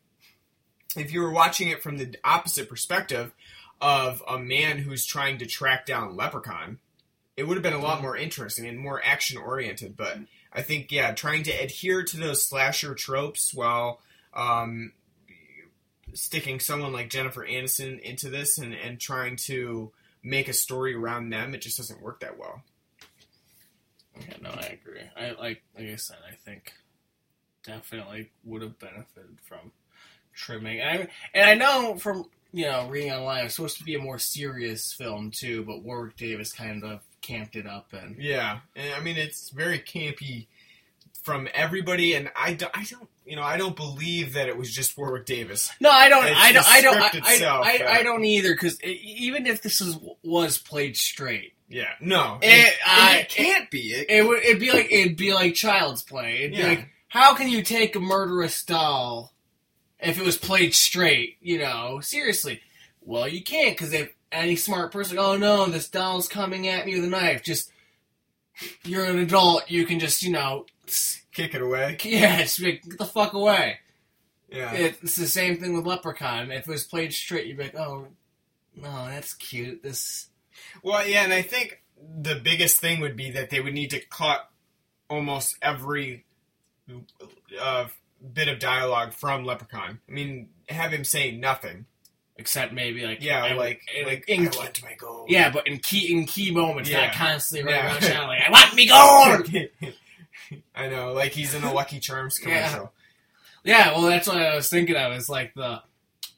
[0.95, 3.33] If you were watching it from the opposite perspective
[3.83, 6.79] of a man who's trying to track down leprechaun
[7.35, 10.17] it would have been a lot more interesting and more action oriented but
[10.53, 13.99] i think yeah trying to adhere to those slasher tropes while
[14.33, 14.93] um,
[16.13, 19.91] sticking someone like jennifer aniston into this and, and trying to
[20.23, 22.63] make a story around them it just doesn't work that well
[24.19, 25.01] Yeah, no, I agree.
[25.17, 26.71] I like, like I said, I think
[27.63, 29.71] definitely would have benefited from
[30.33, 30.79] trimming.
[30.81, 33.99] And I, and I know from you know reading online, it's supposed to be a
[33.99, 38.93] more serious film too, but Warwick Davis kind of camped it up and Yeah, and
[38.93, 40.47] I mean it's very campy
[41.23, 44.69] from everybody, and I don't, I don't, you know, I don't believe that it was
[44.73, 45.71] just Warwick Davis.
[45.79, 48.53] no, I don't, It's I don't, I don't, I, script I, I, I don't either
[48.53, 53.29] because even if this was was played straight, Yeah, no, eh, It- it, I- it
[53.29, 53.93] can't be.
[53.93, 56.39] It, it would it'd be like it'd be like Child's Play.
[56.39, 56.67] It'd be Yeah.
[56.67, 59.32] like how can you take a murderous doll
[60.03, 61.37] if it was played straight?
[61.41, 62.61] You know, seriously.
[63.01, 66.95] Well, you can't because if any smart person, oh no, this doll's coming at me
[66.95, 67.43] with a knife.
[67.43, 67.71] Just
[68.83, 70.65] you're an adult, you can just you know,
[71.31, 71.97] kick it away.
[72.03, 73.79] yeah, just be like, get the fuck away.
[74.49, 76.51] Yeah, It's the same thing with Leprechaun.
[76.51, 78.07] If it was played straight, you'd be like, oh
[78.75, 79.81] no, that's cute.
[79.81, 80.29] This
[80.83, 81.81] well, yeah, and I think
[82.21, 84.49] the biggest thing would be that they would need to cut
[85.09, 86.25] almost every
[87.59, 87.87] uh,
[88.31, 89.99] bit of dialogue from Leprechaun.
[90.07, 91.85] I mean, have him say nothing.
[92.35, 95.29] except maybe like Yeah, I- like in- like in- I want my gold.
[95.29, 97.05] Yeah, but in key in key moments, Yeah.
[97.05, 97.91] not constantly running Yeah.
[97.91, 99.93] around shouting like, "I want me gold."
[100.75, 102.91] I know, like he's in a Lucky Charms commercial.
[103.63, 105.13] yeah, well, that's what I was thinking of.
[105.13, 105.83] Is like the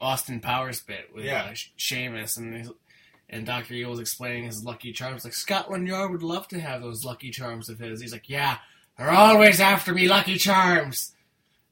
[0.01, 1.43] Austin Powers bit with Yeah.
[1.45, 2.71] uh, Seamus and
[3.29, 5.23] and Doctor Evil's explaining his Lucky Charms.
[5.23, 8.01] Like Scotland Yard would love to have those Lucky Charms of his.
[8.01, 8.57] He's like, "Yeah,
[8.97, 11.13] they're always after me, Lucky Charms."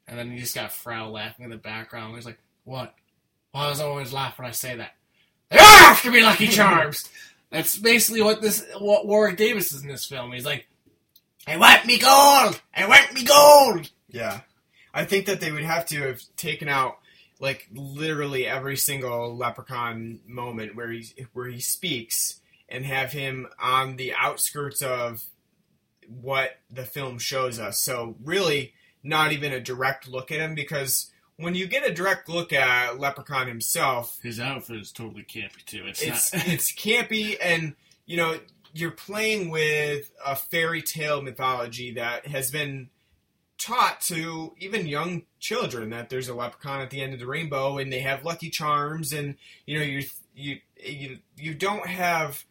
[0.08, 2.16] And then you just got Frau laughing in the background.
[2.16, 2.94] He's like, "What?
[3.52, 4.96] Why does always laugh when I say that?
[5.50, 7.10] They're after me, Lucky Charms."
[7.52, 10.32] That's basically what this what Warwick Davis is in this film.
[10.32, 10.68] He's like,
[11.48, 12.62] "I want me gold.
[12.76, 14.42] I want me gold." Yeah.
[14.94, 16.98] I think that they would have to have taken out
[17.40, 22.40] like literally every single leprechaun moment where he where he speaks
[22.70, 25.24] and have him on the outskirts of
[26.08, 27.80] what the film shows us.
[27.80, 28.74] So really
[29.04, 33.00] not even a direct look at him because when you get a direct look at
[33.00, 35.84] Leprechaun himself, His outfit is totally campy too.
[35.86, 36.48] It's, it's not.
[36.48, 37.76] it's campy and
[38.06, 38.40] you know
[38.74, 42.90] you're playing with a fairy tale mythology that has been
[43.60, 47.78] taught to even young children that there's a leprechaun at the end of the rainbow
[47.78, 49.36] and they have lucky charms and
[49.66, 50.04] you know you
[50.36, 52.44] you you, you don't have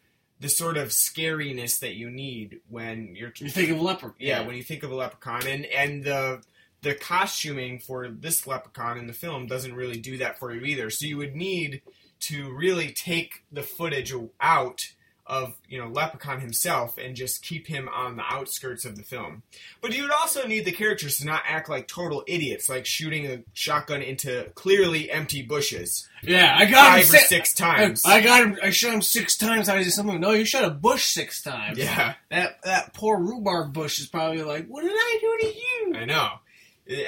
[0.43, 4.11] the sort of scariness that you need when you're you think of leopard.
[4.19, 6.41] yeah, when you think of a leprechaun and and the
[6.81, 10.89] the costuming for this leprechaun in the film doesn't really do that for you either.
[10.89, 11.81] So you would need
[12.23, 14.81] to really take the footage out
[15.25, 19.43] of you know leprechaun himself and just keep him on the outskirts of the film.
[19.81, 23.25] But you would also need the characters to not act like total idiots, like shooting
[23.27, 26.55] a shotgun into clearly empty bushes yeah.
[26.57, 28.03] I got him five or si- six times.
[28.05, 28.57] I got him.
[28.63, 29.69] I shot him six times.
[29.69, 30.19] I was something.
[30.19, 31.77] No, you shot a bush six times.
[31.77, 35.95] yeah, That that poor rhubarb bush is probably like, what did I do to you?
[36.01, 36.29] I know.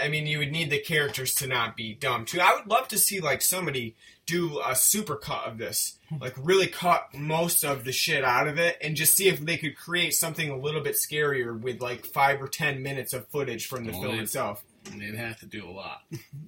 [0.02, 2.40] I mean, you would need the characters to not be dumb too.
[2.40, 3.96] I would love to see like somebody
[4.26, 8.58] do a super cut of this, like really cut most of the shit out of
[8.58, 12.06] it, and just see if they could create something a little bit scarier with like
[12.06, 14.64] five or ten minutes of footage from the Well, film itself.
[14.92, 16.02] And they'd have to do a lot.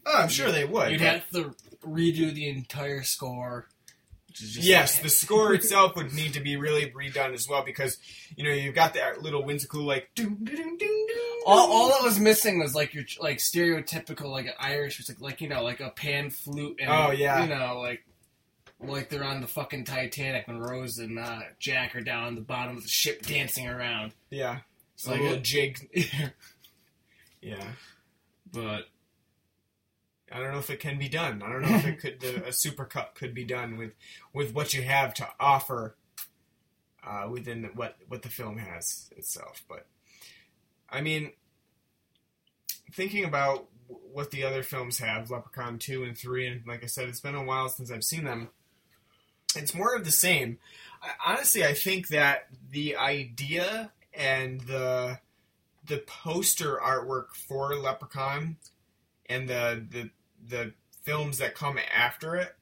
[0.05, 0.91] Oh, I'm sure they would.
[0.91, 3.67] You'd but- have to redo the entire score.
[4.39, 7.63] Which is just yes, the score itself would need to be really redone as well
[7.63, 7.97] because
[8.35, 11.37] you know you've got that little whimsical like doom doom doom doom.
[11.45, 15.41] all, all that was missing was like your like stereotypical like Irish, was like like
[15.41, 17.43] you know like a pan flute and Oh, yeah.
[17.43, 18.03] you know like
[18.79, 22.41] like they're on the fucking Titanic when Rose and uh, Jack are down on the
[22.41, 24.13] bottom of the ship dancing around.
[24.29, 24.59] Yeah.
[24.93, 25.77] It's like like a jig.
[27.41, 27.63] yeah.
[28.51, 28.83] but
[30.31, 31.41] I don't know if it can be done.
[31.41, 33.93] I don't know if it could the, a super cut could be done with
[34.33, 35.95] with what you have to offer
[37.05, 39.63] uh, within the, what what the film has itself.
[39.67, 39.87] But
[40.89, 41.31] I mean,
[42.91, 47.07] thinking about what the other films have, Leprechaun two and three, and like I said,
[47.07, 48.49] it's been a while since I've seen them.
[49.55, 50.59] It's more of the same.
[51.01, 55.19] I, honestly, I think that the idea and the
[55.85, 58.57] the poster artwork for Leprechaun
[59.29, 60.09] and the the
[60.47, 60.73] the
[61.03, 62.55] films that come after it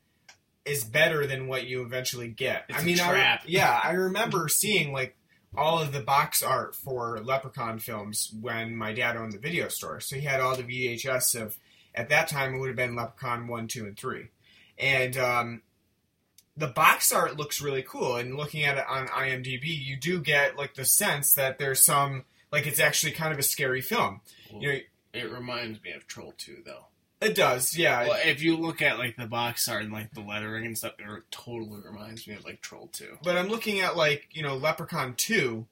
[0.66, 2.66] is better than what you eventually get.
[2.70, 5.16] It's I a mean, I, yeah, I remember seeing like
[5.58, 10.00] all of the box art for Leprechaun films when my dad owned the video store.
[10.00, 11.58] So he had all the VHS of
[11.94, 14.30] at that time it would have been Leprechaun one, two, and three,
[14.78, 15.62] and um,
[16.58, 18.18] the box art looks really cool.
[18.18, 22.26] And looking at it on IMDb, you do get like the sense that there's some
[22.52, 24.22] like it's actually kind of a scary film.
[24.52, 24.80] You know,
[25.14, 26.88] it reminds me of Troll Two though.
[27.22, 28.08] It does, yeah.
[28.08, 30.94] Well, if you look at like the box art and like the lettering and stuff,
[31.00, 33.18] it totally reminds me of like Troll Two.
[33.24, 35.66] But I'm looking at like you know Leprechaun Two,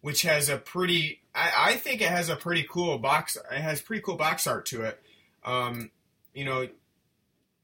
[0.00, 1.20] which has a pretty.
[1.34, 3.36] I, I think it has a pretty cool box.
[3.36, 5.00] It has pretty cool box art to it.
[5.44, 5.90] Um,
[6.34, 6.68] you know,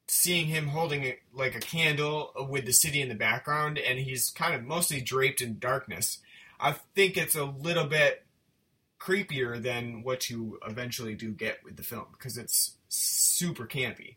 [0.07, 4.31] seeing him holding it like a candle with the city in the background, and he's
[4.31, 6.19] kind of mostly draped in darkness.
[6.61, 8.25] I think it's a little bit
[9.01, 14.17] creepier than what you eventually do get with the film because it's super campy.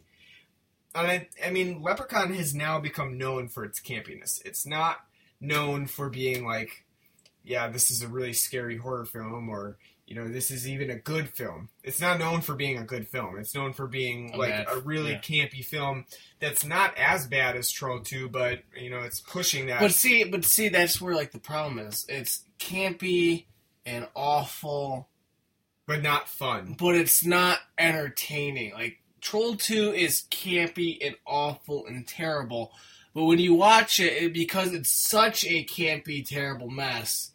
[0.96, 4.42] And I, I mean, Leprechaun has now become known for its campiness.
[4.46, 4.98] It's not
[5.40, 6.86] known for being like,
[7.44, 10.96] yeah, this is a really scary horror film, or you know, this is even a
[10.96, 11.70] good film.
[11.84, 13.38] It's not known for being a good film.
[13.38, 15.20] It's known for being A like bad- a really yeah.
[15.20, 16.06] campy film
[16.40, 19.82] that's not as bad as Troll Two, but you know, it's pushing that.
[19.82, 22.06] But see, but see, that's where like the problem is.
[22.10, 23.46] It's campy
[23.86, 25.10] and awful,
[25.88, 26.76] but not fun.
[26.78, 28.74] but it's not entertaining.
[28.74, 32.72] Like Troll Two is campy and awful and terrible.
[33.14, 37.32] But when you watch it, it because it's such a campy, terrible mess,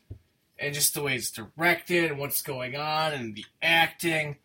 [0.59, 4.37] and just the way it's directed and what's going on and the acting,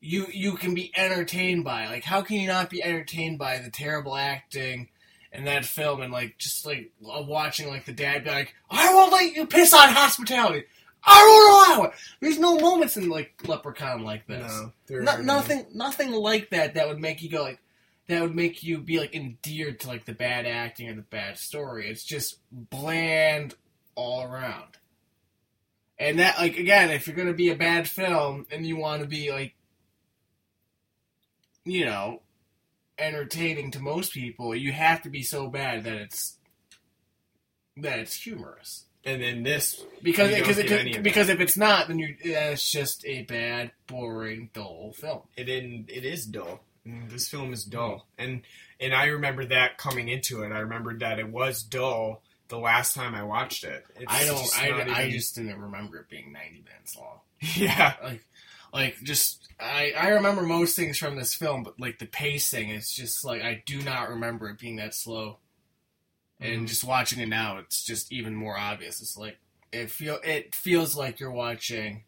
[0.00, 1.84] you you can be entertained by.
[1.84, 1.90] it.
[1.90, 4.88] Like, how can you not be entertained by the terrible acting
[5.32, 8.92] in that film and like just like uh, watching like the dad be like, "I
[8.92, 10.64] won't let you piss on hospitality.
[11.04, 14.52] I won't allow it." There's no moments in like Leprechaun like this.
[14.52, 16.74] No, there No, nothing, nothing like that.
[16.74, 17.60] That would make you go like,
[18.08, 21.38] that would make you be like endeared to like the bad acting or the bad
[21.38, 21.88] story.
[21.88, 23.54] It's just bland
[23.94, 24.78] all around.
[25.98, 29.08] And that, like, again, if you're gonna be a bad film and you want to
[29.08, 29.54] be like,
[31.64, 32.22] you know,
[32.98, 36.38] entertaining to most people, you have to be so bad that it's
[37.76, 38.86] that it's humorous.
[39.04, 43.22] And then this, Because because, any because if it's not, then you it's just a
[43.22, 45.22] bad, boring, dull film.
[45.36, 46.60] it in it is dull.
[46.84, 48.42] This film is dull, and
[48.80, 50.52] and I remember that coming into it.
[50.52, 53.84] I remembered that it was dull the last time I watched it.
[53.96, 54.38] It's I don't.
[54.38, 57.20] just I, not I just didn't remember it being ninety minutes long.
[57.56, 57.94] yeah.
[58.02, 58.24] Like,
[58.72, 62.92] like just I I remember most things from this film, but like the pacing, it's
[62.92, 65.38] just like I do not remember it being that slow.
[66.42, 69.00] And just watching it now, it's just even more obvious.
[69.00, 69.38] It's like
[69.72, 72.04] it feel it feels like you're watching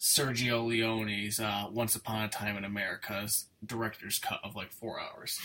[0.00, 5.38] Sergio Leone's uh, Once Upon a Time in America's director's cut of like four hours.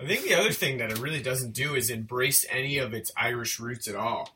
[0.00, 3.12] I think the other thing that it really doesn't do is embrace any of its
[3.16, 4.34] Irish roots at all,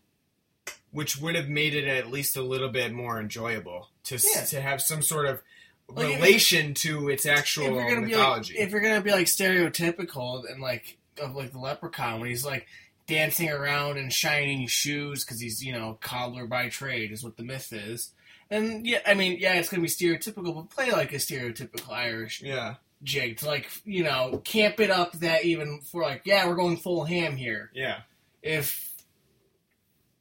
[0.90, 4.44] which would have made it at least a little bit more enjoyable to s Yeah.
[4.44, 5.42] to have some sort of
[5.88, 8.52] Like, if- relation to its actual if mythology.
[8.54, 12.28] be like, if you're gonna be like stereotypical and like of like the leprechaun when
[12.28, 12.66] he's like
[13.06, 17.44] dancing around in shining shoes because he's you know cobbler by trade is what the
[17.44, 18.12] myth is.
[18.50, 22.42] And yeah, I mean, yeah, it's gonna be stereotypical, but play like a stereotypical Irish
[22.42, 26.54] yeah, jig to like you know camp it up that even for like yeah we're
[26.54, 28.00] going full ham here yeah.
[28.42, 28.92] if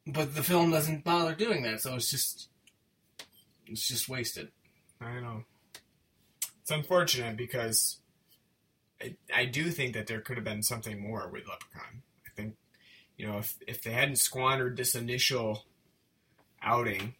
[0.05, 2.49] but the film doesn't bother doing that so it's just
[3.67, 4.49] it's just wasted
[5.05, 5.43] I know.
[6.61, 7.99] It's unfortunate because
[9.03, 12.01] I, I do think that there could have been something more with Leprechaun.
[12.25, 12.55] I think,
[13.17, 15.65] you know, if, if they hadn't squandered this initial
[16.61, 17.15] outing,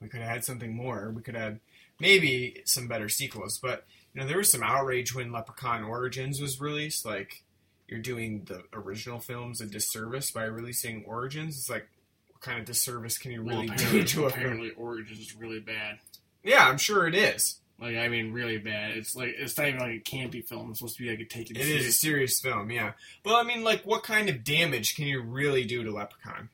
[0.00, 1.12] we could have had something more.
[1.14, 1.58] We could have
[1.98, 3.58] maybe some better sequels.
[3.58, 3.84] But,
[4.14, 7.04] you know, there was some outrage when Leprechaun Origins was released.
[7.04, 7.42] Like,
[7.88, 11.58] you're doing the original films a disservice by releasing Origins.
[11.58, 11.88] It's like,
[12.30, 14.72] what kind of disservice can you Well, really do apparently, to a film?
[14.76, 15.98] Origins is really bad.
[16.42, 17.60] Yeah, I'm sure it is.
[17.80, 18.96] Like I mean, really bad.
[18.96, 20.70] It's like it's not even like a campy film.
[20.70, 21.56] It's supposed to be like a taken.
[21.56, 22.92] It is a serious film, yeah.
[23.22, 26.50] But I mean, like, what kind of damage can you really do to Leprechaun,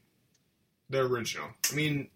[0.89, 1.49] the original?
[1.71, 2.09] I mean,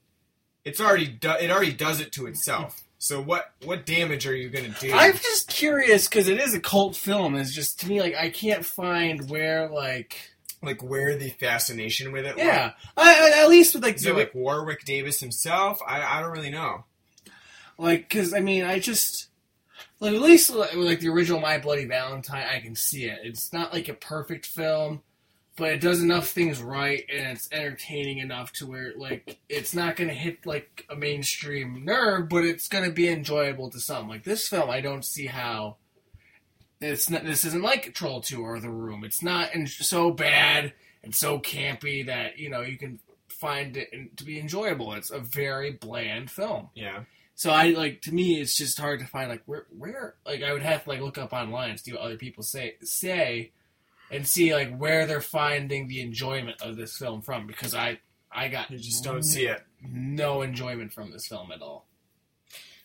[0.65, 2.81] it's already do- it already does it to itself.
[2.99, 4.93] So what what damage are you gonna do?
[4.93, 7.35] I'm just curious because it is a cult film.
[7.35, 10.19] It's just to me like I can't find where like
[10.63, 12.37] like where the fascination with it?
[12.37, 15.81] yeah, I, I- at least with like Is the it like Warwick Davis himself?
[15.85, 16.85] I I don't really know.
[17.81, 19.29] Like because I mean I just
[19.99, 23.21] like at least like, like the original My Bloody Valentine I can see it.
[23.23, 25.03] It's not like a perfect film,
[25.57, 29.97] but it does enough things right and it's entertaining enough to where like it's not
[29.97, 34.09] gonna hit like a mainstream nerve, but it's gonna be enjoyable to some.
[34.09, 35.77] Like this film, I don't see how.
[36.83, 37.25] It's not.
[37.25, 39.05] This isn't like Troll Two or The Room.
[39.05, 40.73] It's not in, so bad
[41.03, 44.95] and so campy that you know you can find it to be enjoyable.
[44.95, 46.71] It's a very bland film.
[46.75, 47.05] Yeah.
[47.41, 50.53] So I like to me, it's just hard to find like where where like I
[50.53, 53.53] would have to like look up online see what other people say say,
[54.11, 57.99] and see like where they're finding the enjoyment of this film from because I
[58.31, 59.63] I got You just don't see it.
[59.81, 61.87] no enjoyment from this film at all.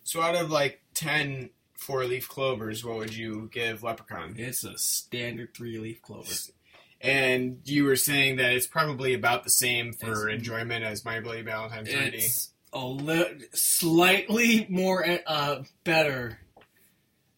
[0.05, 4.35] So out of like ten four leaf clovers, what would you give Leprechaun?
[4.37, 6.31] It's a standard three leaf clover.
[7.01, 11.19] And you were saying that it's probably about the same for It's- enjoyment as My
[11.19, 12.13] Bloody Valentine 3D.
[12.13, 16.39] It's a li- slightly more uh, better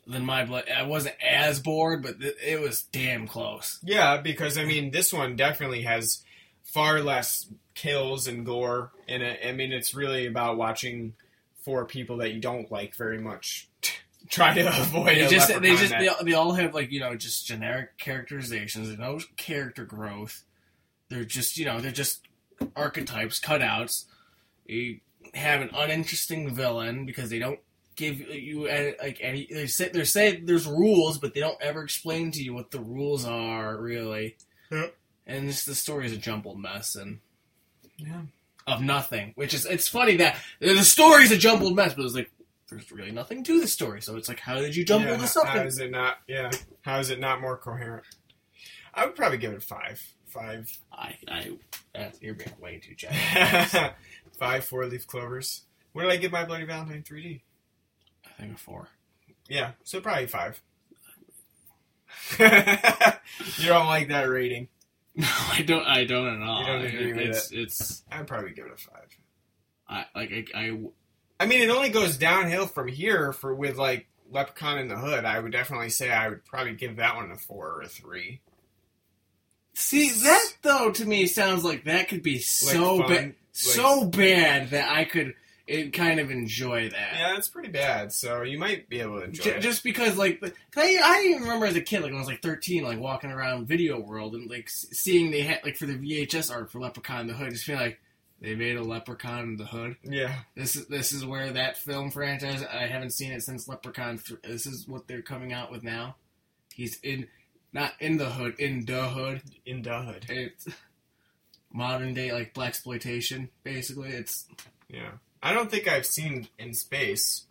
[0.06, 0.66] than my blood.
[0.76, 3.80] I wasn't as bored, but th- it was damn close.
[3.84, 6.24] Yeah, because I mean, this one definitely has
[6.64, 9.40] far less kills and gore in it.
[9.46, 11.14] I mean, it's really about watching
[11.64, 13.70] four people that you don't like very much
[14.30, 15.08] try to avoid.
[15.18, 17.98] They a just they just they, all- they all have like you know just generic
[17.98, 18.88] characterizations.
[18.88, 20.44] There's no character growth.
[21.10, 22.22] They're just you know they're just
[22.76, 24.06] archetypes, cutouts.
[24.66, 25.00] You
[25.36, 27.59] have an uninteresting villain because they don't
[27.95, 29.47] give you any, like any.
[29.51, 32.80] They say they say there's rules, but they don't ever explain to you what the
[32.80, 34.38] rules are really.
[34.71, 34.95] Yep.
[35.25, 37.19] And just the story is a jumbled mess and
[37.97, 38.21] yeah.
[38.65, 39.34] of nothing.
[39.36, 42.32] Which is it's funny that the story's a jumbled mess, but it's like
[42.69, 44.01] there's really nothing to the story.
[44.01, 45.47] So it's like how did you jumble Yeah, this up?
[45.47, 46.17] how is it not?
[46.28, 46.51] Yeah,
[46.82, 48.05] how is it not more coherent?
[48.93, 50.01] I would probably give it a five.
[50.28, 50.69] Five.
[50.91, 51.51] I, I,
[51.95, 53.73] that's, you're being way too generous.
[54.38, 55.64] five four leaf clovers.
[55.94, 57.42] What did I give my Bloody Valentine 3D?
[58.26, 58.90] I think a four.
[59.50, 60.62] Yeah, so probably five.
[62.40, 64.70] you don't like that rating.
[65.20, 65.84] No, I don't.
[65.84, 66.60] I don't at all.
[66.62, 68.04] You don't agree with it's, It's.
[68.12, 69.18] I'd probably give it a five.
[69.90, 70.52] I like.
[70.54, 70.80] I, I.
[71.40, 75.26] I mean, it only goes downhill from here for with like Leprechaun in the Hood.
[75.26, 78.42] I would definitely say I would probably give that one a four or a three.
[79.80, 84.05] See that though to me sounds like that could be so fun, bad, like- so
[84.05, 85.36] bad that I could
[85.67, 87.13] it, kind of enjoy that.
[87.13, 88.11] Yeah, it's pretty bad.
[88.13, 89.59] So you might be able to enjoy J- it.
[89.61, 90.41] just because, like,
[90.78, 93.32] I, I even remember as a kid, like when I was like thirteen, like walking
[93.32, 97.21] around Video World and like seeing they had like for the VHS art for Leprechaun
[97.21, 97.99] in the Hood, just feeling like
[98.39, 99.97] they made a Leprechaun in the Hood.
[100.03, 102.63] yeah, This is this is where that film franchise.
[102.63, 104.19] I haven't seen it since Leprechaun.
[104.19, 106.15] Th- this is what they're coming out with now.
[106.73, 107.28] He's in,
[107.74, 109.41] not in the hood, in the hood.
[109.65, 110.26] in the Hood.
[110.30, 110.68] It's
[111.72, 113.49] modern day like blaxploitation.
[113.63, 114.47] Basically, it's
[114.89, 115.11] Yeah,
[115.43, 117.45] I don't think I've seen in space.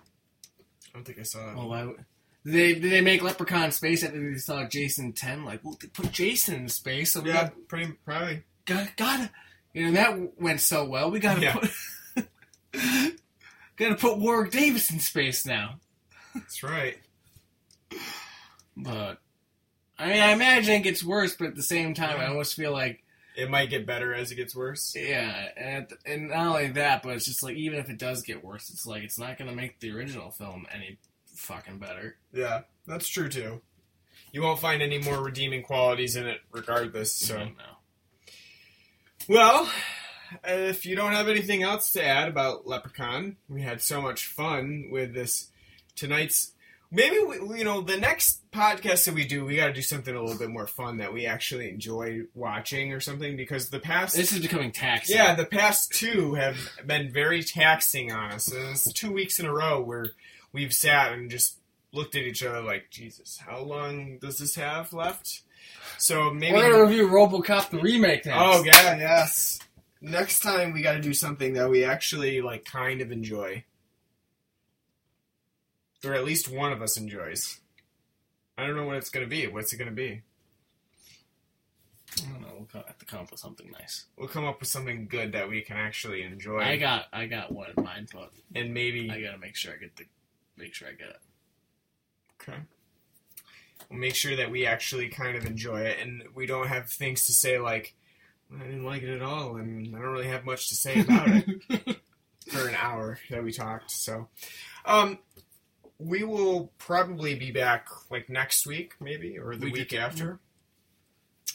[0.88, 1.56] I don't think I saw that.
[1.56, 2.04] well, why would-
[2.44, 5.44] they did they make Leprechaun space after they saw Jason ten?
[5.44, 8.44] Like, well, they put Jason in space, so we yeah, got, pretty probably.
[8.66, 9.30] got gotta,
[9.74, 11.10] you know, that went so well.
[11.10, 11.54] We gotta Yeah.
[11.54, 11.70] put.
[13.76, 15.80] Gotta put Warwick Davis in space now.
[16.34, 16.96] That's right.
[18.76, 19.18] But
[19.98, 22.72] I mean, I imagine it gets worse, but at the same time, I almost feel
[22.72, 23.02] like
[23.36, 24.94] It might get better as it gets worse.
[24.94, 28.44] yeah, and and not only that, but it's just like even if it does get
[28.44, 30.98] worse, it's like it's not gonna make the original film any
[31.34, 32.16] fucking better.
[32.32, 33.62] Yeah, that's true too.
[34.32, 37.12] You won't find any more redeeming qualities in it, regardless.
[37.14, 37.76] So So, no.
[39.28, 39.70] well,
[40.44, 44.88] if you don't have anything else to add about Leprechaun, we had so much fun
[44.90, 45.50] with this
[45.94, 46.52] tonight's.
[46.90, 50.14] Maybe we, you know, the next podcast that we do, we got to do something
[50.14, 54.16] a little bit more fun that we actually enjoy watching or something because the past
[54.16, 55.16] This is becoming taxing.
[55.16, 56.56] Yeah, the past two have
[56.86, 58.52] been very taxing on us.
[58.52, 60.06] And it's two weeks in a row where
[60.52, 61.58] we've sat and just
[61.92, 65.42] looked at each other like, Jesus, how long does this have left?
[65.98, 66.52] So maybe.
[66.56, 68.38] We're gonna review RoboCop the remake next.
[68.38, 69.58] Oh yeah, yes.
[70.00, 73.64] Next time we got to do something that we actually like, kind of enjoy,
[76.04, 77.60] or at least one of us enjoys.
[78.58, 79.46] I don't know what it's gonna be.
[79.46, 80.22] What's it gonna be?
[82.18, 82.48] I don't know.
[82.56, 84.06] we'll co- have to come up with something nice.
[84.16, 86.60] We'll come up with something good that we can actually enjoy.
[86.60, 89.76] I got I got one in mind, but and maybe I gotta make sure I
[89.76, 90.04] get the
[90.56, 91.20] make sure I get it.
[92.40, 92.58] Okay.
[93.90, 97.26] We'll make sure that we actually kind of enjoy it and we don't have things
[97.26, 97.94] to say like,
[98.54, 101.28] I didn't like it at all and I don't really have much to say about
[101.28, 101.96] it
[102.48, 103.90] for an hour that we talked.
[103.90, 104.28] So,
[104.86, 105.18] um,
[105.98, 110.38] we will probably be back like next week, maybe, or the We week did- after.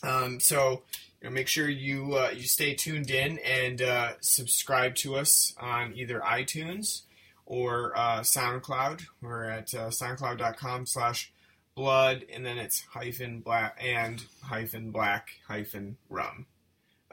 [0.03, 0.81] Um, so
[1.21, 5.53] you know, make sure you uh, you stay tuned in and uh, subscribe to us
[5.59, 7.01] on either iTunes
[7.45, 9.03] or uh, SoundCloud.
[9.21, 11.31] We're at uh, soundcloud.com slash
[11.75, 16.47] blood, and then it's hyphen black and hyphen black hyphen rum.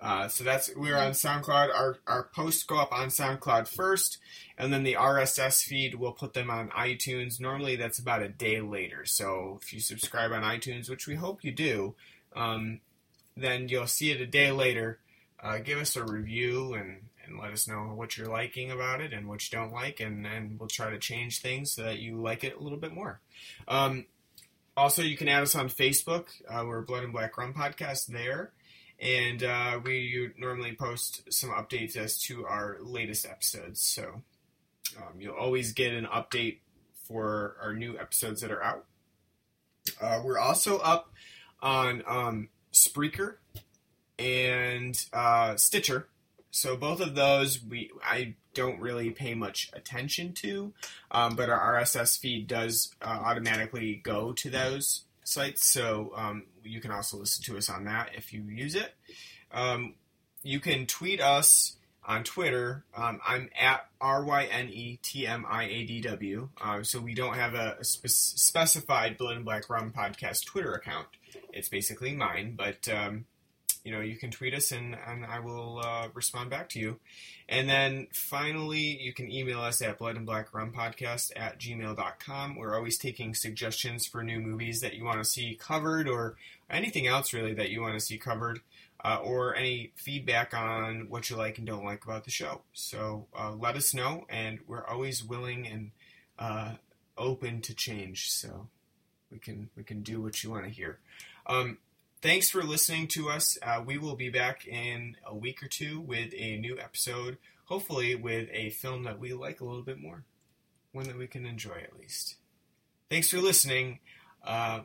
[0.08, 1.68] Uh, so that's we're on SoundCloud.
[1.68, 4.16] Our our posts go up on SoundCloud first,
[4.56, 7.38] and then the RSS feed we'll put them on iTunes.
[7.38, 9.04] Normally that's about a day later.
[9.04, 11.94] So if you subscribe on iTunes, which we hope you do,
[12.34, 12.80] um,
[13.36, 14.98] then you'll see it a day later.
[15.42, 19.12] Uh, give us a review and, and let us know what you're liking about it
[19.12, 22.18] and what you don't like, and then we'll try to change things so that you
[22.18, 23.20] like it a little bit more.
[23.68, 24.06] Um,
[24.74, 26.28] also, you can add us on Facebook.
[26.48, 28.52] Uh, we're Blood and Black Rum Podcast there.
[29.00, 33.80] And uh, we normally post some updates as to our latest episodes.
[33.80, 34.22] So
[34.96, 36.58] um, you'll always get an update
[37.04, 38.84] for our new episodes that are out.
[40.00, 41.12] Uh, we're also up
[41.62, 43.36] on um, Spreaker
[44.18, 46.08] and uh, Stitcher.
[46.50, 50.72] So both of those we I don't really pay much attention to,
[51.10, 55.70] um, but our RSS feed does uh, automatically go to those sites.
[55.70, 58.94] So um, you can also listen to us on that if you use it.
[59.52, 59.94] Um,
[60.42, 62.84] you can tweet us on Twitter.
[62.96, 66.48] Um, I'm at R Y N E T M I A D W.
[66.60, 70.72] Uh, so we don't have a, a spe- specified Blood and Black Rum podcast Twitter
[70.72, 71.06] account.
[71.52, 73.26] It's basically mine, but um,
[73.88, 77.00] you know you can tweet us and, and I will uh, respond back to you.
[77.48, 82.56] And then finally, you can email us at blood and black rum podcast at gmail.com.
[82.56, 86.36] We're always taking suggestions for new movies that you want to see covered or
[86.68, 88.60] anything else really that you want to see covered
[89.02, 92.60] uh, or any feedback on what you like and don't like about the show.
[92.74, 95.92] So uh, let us know, and we're always willing and
[96.38, 96.74] uh,
[97.16, 98.30] open to change.
[98.30, 98.68] So
[99.32, 100.98] we can we can do what you want to hear.
[101.46, 101.78] Um,
[102.22, 103.58] thanks for listening to us.
[103.62, 108.14] Uh, we will be back in a week or two with a new episode, hopefully
[108.14, 110.24] with a film that we like a little bit more,
[110.92, 112.36] one that we can enjoy at least.
[113.10, 114.00] Thanks for listening.
[114.44, 114.80] Uh,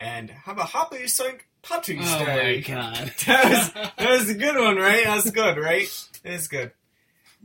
[0.00, 1.38] and have a happy St.
[1.62, 2.62] Patrick's Oh Day.
[2.66, 3.12] my god.
[3.26, 5.04] that, was, that was a good one, right?
[5.04, 5.88] That's good, right?
[6.24, 6.72] It's good.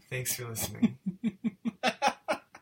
[0.10, 0.98] Thanks for listening.